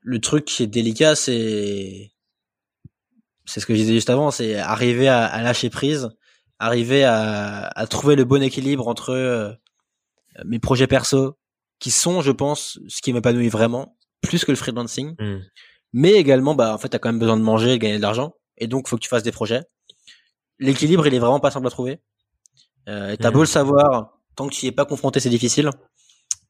[0.00, 2.12] le truc qui est délicat, c'est
[3.46, 6.10] c'est ce que je disais juste avant, c'est arriver à, à, lâcher prise,
[6.58, 9.52] arriver à, à, trouver le bon équilibre entre euh,
[10.44, 11.36] mes projets perso,
[11.78, 15.42] qui sont, je pense, ce qui m'épanouit vraiment, plus que le freelancing, mm.
[15.92, 18.02] mais également, bah, en fait, t'as quand même besoin de manger, et de gagner de
[18.02, 19.62] l'argent, et donc, faut que tu fasses des projets.
[20.64, 22.00] L'équilibre, il est vraiment pas simple à trouver.
[22.88, 25.70] Euh, t'as beau le savoir, tant que tu y es pas confronté, c'est difficile.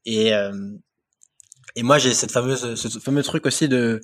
[0.05, 0.51] Et euh,
[1.75, 4.01] et moi, j'ai cette fameuse, ce fameux truc aussi de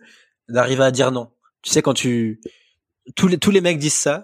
[0.50, 1.32] d'arriver à dire non.
[1.62, 2.42] Tu sais, quand tu
[3.16, 4.22] tous les tous les mecs disent ça,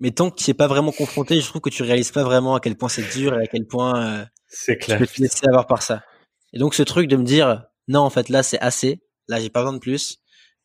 [0.00, 2.54] mais tant que tu es pas vraiment confronté, je trouve que tu réalises pas vraiment
[2.54, 4.98] à quel point c'est dur et à quel point euh, c'est clair.
[4.98, 6.04] tu peux te laisser avoir par ça.
[6.52, 9.48] Et donc ce truc de me dire non, en fait là c'est assez, là j'ai
[9.48, 10.18] pas besoin de plus,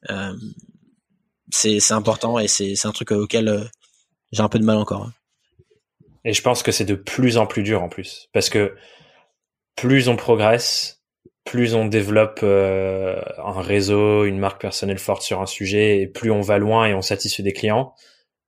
[0.10, 0.36] euh,
[1.50, 3.70] c'est important et c'est c'est un truc auquel
[4.32, 5.04] j'ai un peu de mal encore.
[5.04, 5.14] Hein.
[6.26, 8.76] Et je pense que c'est de plus en plus dur en plus, parce que
[9.76, 11.04] plus on progresse,
[11.46, 16.32] plus on développe euh, un réseau, une marque personnelle forte sur un sujet, et plus
[16.32, 17.94] on va loin et on satisfait des clients,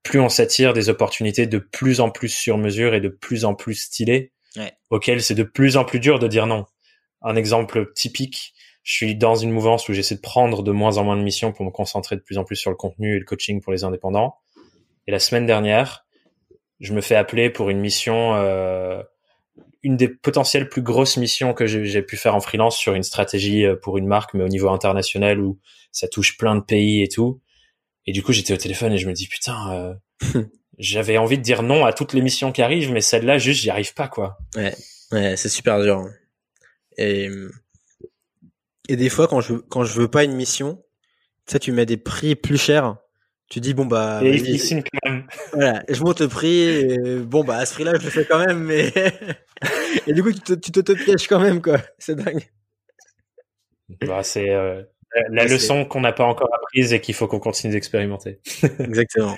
[0.04, 3.56] plus on s'attire des opportunités de plus en plus sur mesure et de plus en
[3.56, 4.34] plus stylées,
[4.90, 6.66] auxquelles c'est de plus en plus dur de dire non.
[7.22, 8.54] Un exemple typique,
[8.84, 11.54] je suis dans une mouvance où j'essaie de prendre de moins en moins de missions
[11.54, 13.84] pour me concentrer de plus en plus sur le contenu et le coaching pour les
[13.84, 14.36] indépendants.
[15.10, 16.06] Et la semaine dernière,
[16.80, 19.02] je me fais appeler pour une mission euh,
[19.82, 23.66] une des potentielles plus grosses missions que j'ai pu faire en freelance sur une stratégie
[23.66, 25.60] euh, pour une marque, mais au niveau international où
[25.92, 27.42] ça touche plein de pays et tout.
[28.06, 30.00] Et du coup, j'étais au téléphone et je me dis putain,
[30.36, 30.44] euh,
[30.78, 33.72] j'avais envie de dire non à toutes les missions qui arrivent, mais celle-là, juste, j'y
[33.72, 34.38] arrive pas quoi.
[34.56, 34.76] Ouais,
[35.12, 36.08] ouais, c'est super dur.
[37.00, 37.30] Et
[38.88, 40.84] et des fois, quand je quand je veux pas une mission,
[41.48, 42.96] tu sais, tu mets des prix plus chers
[43.50, 45.28] tu dis bon bah et il signe quand même.
[45.54, 48.26] voilà je monte le prix et, bon bah à ce prix là je le fais
[48.26, 48.94] quand même mais
[50.08, 51.78] et du coup tu te, tu te, pièges quand même quoi.
[51.98, 52.48] C'est dingue.
[54.02, 54.84] Bah, c'est euh,
[55.30, 58.40] la leçon qu'on n'a pas encore apprise et qu'il faut qu'on continue d'expérimenter.
[58.80, 59.36] Exactement.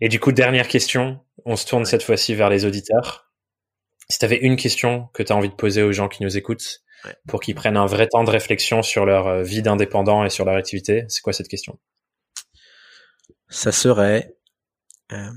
[0.00, 1.20] Et du coup dernière question.
[1.44, 3.30] On se tourne cette fois-ci vers les auditeurs.
[4.10, 6.36] Si tu avais une question que tu as envie de poser aux gens qui nous
[6.36, 6.82] écoutent
[7.28, 10.44] pour qu'ils prennent un vrai temps de réflexion sur leur euh, vie d'indépendant et sur
[10.44, 11.78] leur activité c'est quoi cette question?
[13.48, 14.36] Ça serait
[15.12, 15.30] euh,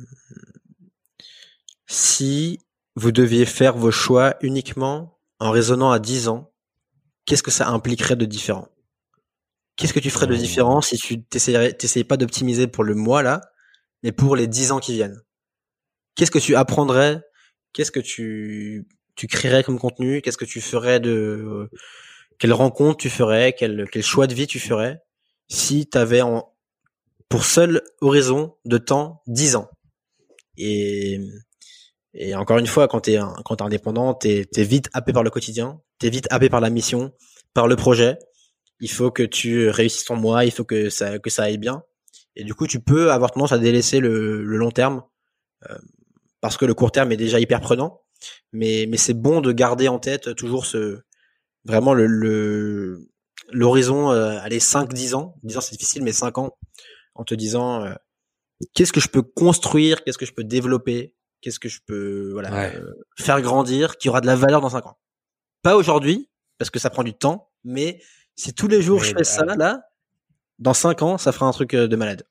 [1.88, 2.60] si
[2.96, 6.52] vous deviez faire vos choix uniquement en raisonnant à 10 ans,
[7.26, 8.68] qu'est-ce que ça impliquerait de différent?
[9.76, 10.40] Qu'est-ce que tu ferais de mmh.
[10.40, 13.42] différent si tu t'essayais pas d'optimiser pour le mois là,
[14.04, 15.22] mais pour les 10 ans qui viennent?
[16.16, 17.22] Qu'est-ce que tu apprendrais?
[17.74, 20.22] Qu'est-ce que tu tu créerais comme contenu?
[20.22, 21.70] Qu'est-ce que tu ferais de
[22.40, 23.54] quelle rencontre tu ferais?
[23.58, 25.02] Quel, quel choix de vie tu ferais?
[25.50, 26.54] Si tu avais en,
[27.30, 29.70] pour seul horizon de temps 10 ans.
[30.58, 31.20] Et,
[32.14, 35.30] et encore une fois, quand t'es quand t'es indépendant, t'es es vite happé par le
[35.30, 37.14] quotidien, t'es vite happé par la mission,
[37.54, 38.18] par le projet.
[38.82, 41.84] Il faut que tu réussisses ton mois, il faut que ça que ça aille bien.
[42.36, 45.04] Et du coup, tu peux avoir tendance à délaisser le, le long terme
[45.70, 45.78] euh,
[46.42, 48.02] parce que le court terme est déjà hyper prenant.
[48.54, 51.00] Mais mais c'est bon de garder en tête toujours ce
[51.66, 53.08] vraiment le
[53.52, 56.58] l'horizon euh, allez 5 10 ans, 10 ans c'est difficile mais 5 ans
[57.20, 57.94] en te disant euh,
[58.74, 62.72] qu'est-ce que je peux construire, qu'est-ce que je peux développer, qu'est-ce que je peux voilà
[62.74, 64.98] euh, faire grandir, qui aura de la valeur dans cinq ans.
[65.62, 68.02] Pas aujourd'hui parce que ça prend du temps, mais
[68.36, 69.82] si tous les jours je fais bah ça là,
[70.60, 72.26] dans cinq ans, ça fera un truc euh, de malade.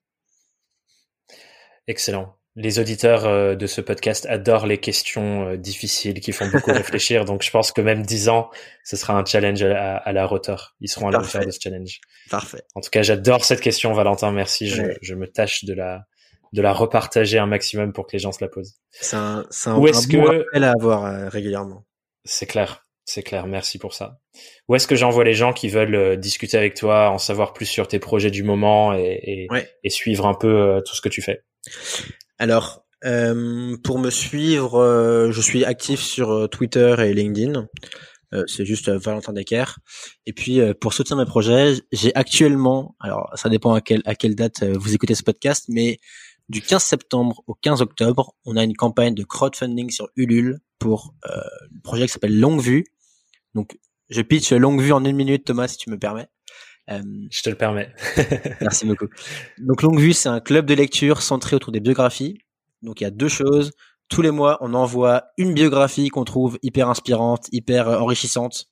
[1.86, 6.72] Excellent les auditeurs euh, de ce podcast adorent les questions euh, difficiles qui font beaucoup
[6.72, 7.24] réfléchir.
[7.24, 8.50] Donc, je pense que même 10 ans,
[8.82, 10.74] ce sera un challenge à, à la hauteur.
[10.80, 12.00] Ils seront à la hauteur de ce challenge.
[12.28, 12.62] Parfait.
[12.74, 14.32] En tout cas, j'adore cette question, Valentin.
[14.32, 14.66] Merci.
[14.66, 16.02] Je, je, me tâche de la,
[16.52, 18.74] de la repartager un maximum pour que les gens se la posent.
[18.90, 20.44] C'est un, c'est un, Où est-ce que...
[20.52, 21.86] à avoir euh, régulièrement.
[22.24, 22.88] C'est clair.
[23.04, 23.46] C'est clair.
[23.46, 24.18] Merci pour ça.
[24.66, 27.86] Où est-ce que j'envoie les gens qui veulent discuter avec toi, en savoir plus sur
[27.86, 29.48] tes projets du moment et, et,
[29.84, 31.44] et suivre un peu tout ce que tu fais?
[32.38, 37.66] Alors, euh, pour me suivre, euh, je suis actif sur euh, Twitter et LinkedIn.
[38.46, 39.78] c'est juste Valentin Decker.
[40.26, 44.34] Et puis pour soutenir mes projets, j'ai actuellement, alors ça dépend à quelle à quelle
[44.34, 45.98] date vous écoutez ce podcast, mais
[46.48, 51.14] du 15 septembre au 15 octobre, on a une campagne de crowdfunding sur Ulule pour
[51.26, 52.84] euh, le projet qui s'appelle Longue Vue.
[53.54, 53.78] Donc
[54.08, 56.28] je pitch Longue Vue en une minute, Thomas, si tu me permets.
[56.90, 57.92] Euh, je te le permets.
[58.60, 59.08] merci beaucoup.
[59.58, 62.38] Donc Longue Vue, c'est un club de lecture centré autour des biographies.
[62.82, 63.72] Donc il y a deux choses.
[64.08, 68.66] Tous les mois, on envoie une biographie qu'on trouve hyper inspirante, hyper euh, enrichissante,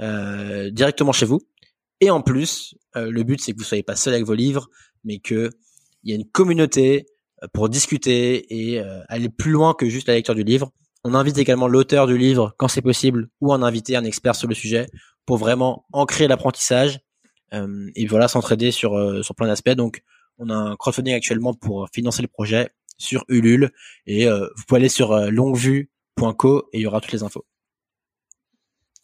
[0.00, 1.40] euh, directement chez vous.
[2.00, 4.68] Et en plus, euh, le but c'est que vous soyez pas seul avec vos livres,
[5.04, 5.50] mais que
[6.04, 7.06] il y a une communauté
[7.52, 10.72] pour discuter et aller plus loin que juste la lecture du livre.
[11.04, 14.48] On invite également l'auteur du livre quand c'est possible ou en inviter un expert sur
[14.48, 14.86] le sujet
[15.26, 17.00] pour vraiment ancrer l'apprentissage
[17.94, 19.70] et voilà s'entraider sur sur plein d'aspects.
[19.70, 20.02] Donc
[20.38, 23.70] on a un crowdfunding actuellement pour financer le projet sur Ulule
[24.06, 27.44] et vous pouvez aller sur longuevue.co et il y aura toutes les infos.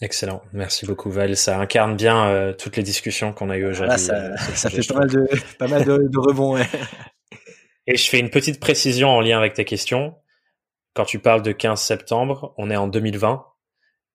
[0.00, 1.36] Excellent, merci beaucoup Val.
[1.36, 3.98] Ça incarne bien euh, toutes les discussions qu'on a eues aujourd'hui.
[3.98, 5.26] ça, euh, ça fait pas mal de,
[5.58, 6.54] pas mal de, de rebonds.
[6.54, 6.66] Ouais.
[7.88, 10.14] Et je fais une petite précision en lien avec tes questions.
[10.94, 13.44] Quand tu parles de 15 septembre, on est en 2020.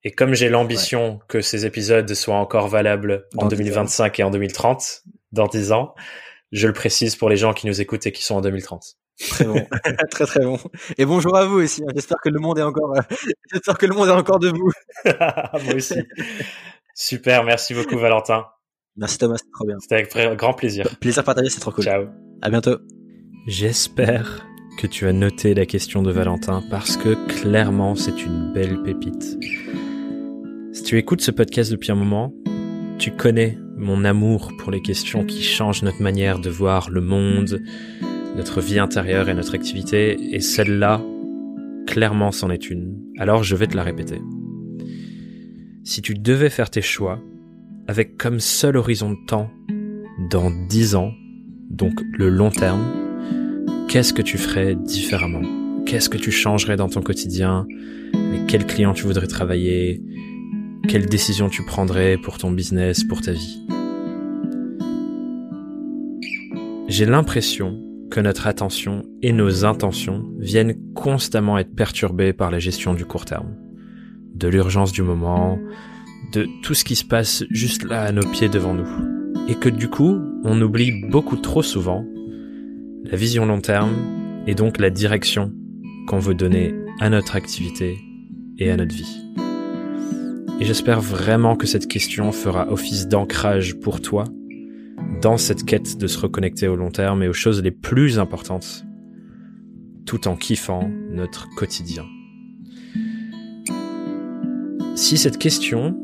[0.03, 5.03] Et comme j'ai l'ambition que ces épisodes soient encore valables en 2025 et en 2030,
[5.31, 5.95] dans 10 ans,
[6.51, 8.97] je le précise pour les gens qui nous écoutent et qui sont en 2030.
[9.29, 9.65] Très bon,
[10.11, 10.59] très très bon.
[10.97, 11.83] Et bonjour à vous aussi.
[11.83, 11.91] Hein.
[11.95, 13.01] J'espère que le monde est encore, euh,
[13.51, 14.71] j'espère que le monde est encore debout.
[15.05, 15.99] Moi aussi.
[16.95, 18.45] Super, merci beaucoup Valentin.
[18.97, 19.77] Merci Thomas, c'est trop bien.
[19.79, 20.87] C'était avec grand plaisir.
[20.99, 21.85] Plaisir partagé, c'est trop cool.
[21.85, 22.07] Ciao.
[22.41, 22.77] À bientôt.
[23.47, 24.45] J'espère
[24.77, 29.37] que tu as noté la question de Valentin parce que clairement c'est une belle pépite.
[30.73, 32.33] Si tu écoutes ce podcast depuis un moment,
[32.97, 37.61] tu connais mon amour pour les questions qui changent notre manière de voir le monde,
[38.35, 40.99] notre vie intérieure et notre activité, et celle-là,
[41.85, 42.97] clairement c'en est une.
[43.19, 44.19] Alors je vais te la répéter.
[45.83, 47.21] Si tu devais faire tes choix,
[47.87, 49.51] avec comme seul horizon de temps,
[50.31, 51.11] dans 10 ans,
[51.69, 52.83] donc le long terme,
[53.89, 55.43] qu'est-ce que tu ferais différemment?
[55.85, 57.67] Qu'est-ce que tu changerais dans ton quotidien?
[58.15, 60.01] Avec quels clients tu voudrais travailler?
[60.87, 63.59] Quelles décisions tu prendrais pour ton business, pour ta vie
[66.87, 67.81] J'ai l'impression
[68.11, 73.25] que notre attention et nos intentions viennent constamment être perturbées par la gestion du court
[73.25, 73.55] terme,
[74.35, 75.57] de l'urgence du moment,
[76.33, 78.87] de tout ce qui se passe juste là à nos pieds devant nous.
[79.47, 82.05] Et que du coup, on oublie beaucoup trop souvent
[83.03, 83.95] la vision long terme
[84.47, 85.51] et donc la direction
[86.07, 87.97] qu'on veut donner à notre activité
[88.59, 89.23] et à notre vie.
[90.63, 94.23] Et j'espère vraiment que cette question fera office d'ancrage pour toi
[95.21, 98.85] dans cette quête de se reconnecter au long terme et aux choses les plus importantes,
[100.05, 102.05] tout en kiffant notre quotidien.
[104.95, 105.99] Si cette question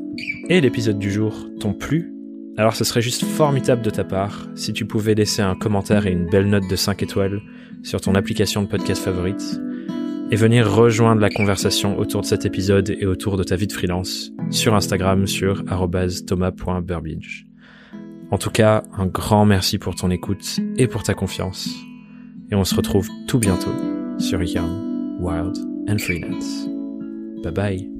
[0.49, 2.11] et l'épisode du jour t'ont plu,
[2.57, 6.11] alors ce serait juste formidable de ta part si tu pouvais laisser un commentaire et
[6.11, 7.39] une belle note de 5 étoiles
[7.81, 9.61] sur ton application de podcast favorite
[10.31, 13.73] et venir rejoindre la conversation autour de cet épisode et autour de ta vie de
[13.73, 15.63] freelance sur Instagram sur
[16.27, 17.45] thomas.burbidge.
[18.31, 21.69] En tout cas, un grand merci pour ton écoute et pour ta confiance.
[22.51, 23.73] Et on se retrouve tout bientôt
[24.19, 25.57] sur Young, Wild
[25.87, 26.67] and Freelance.
[27.43, 27.98] Bye bye.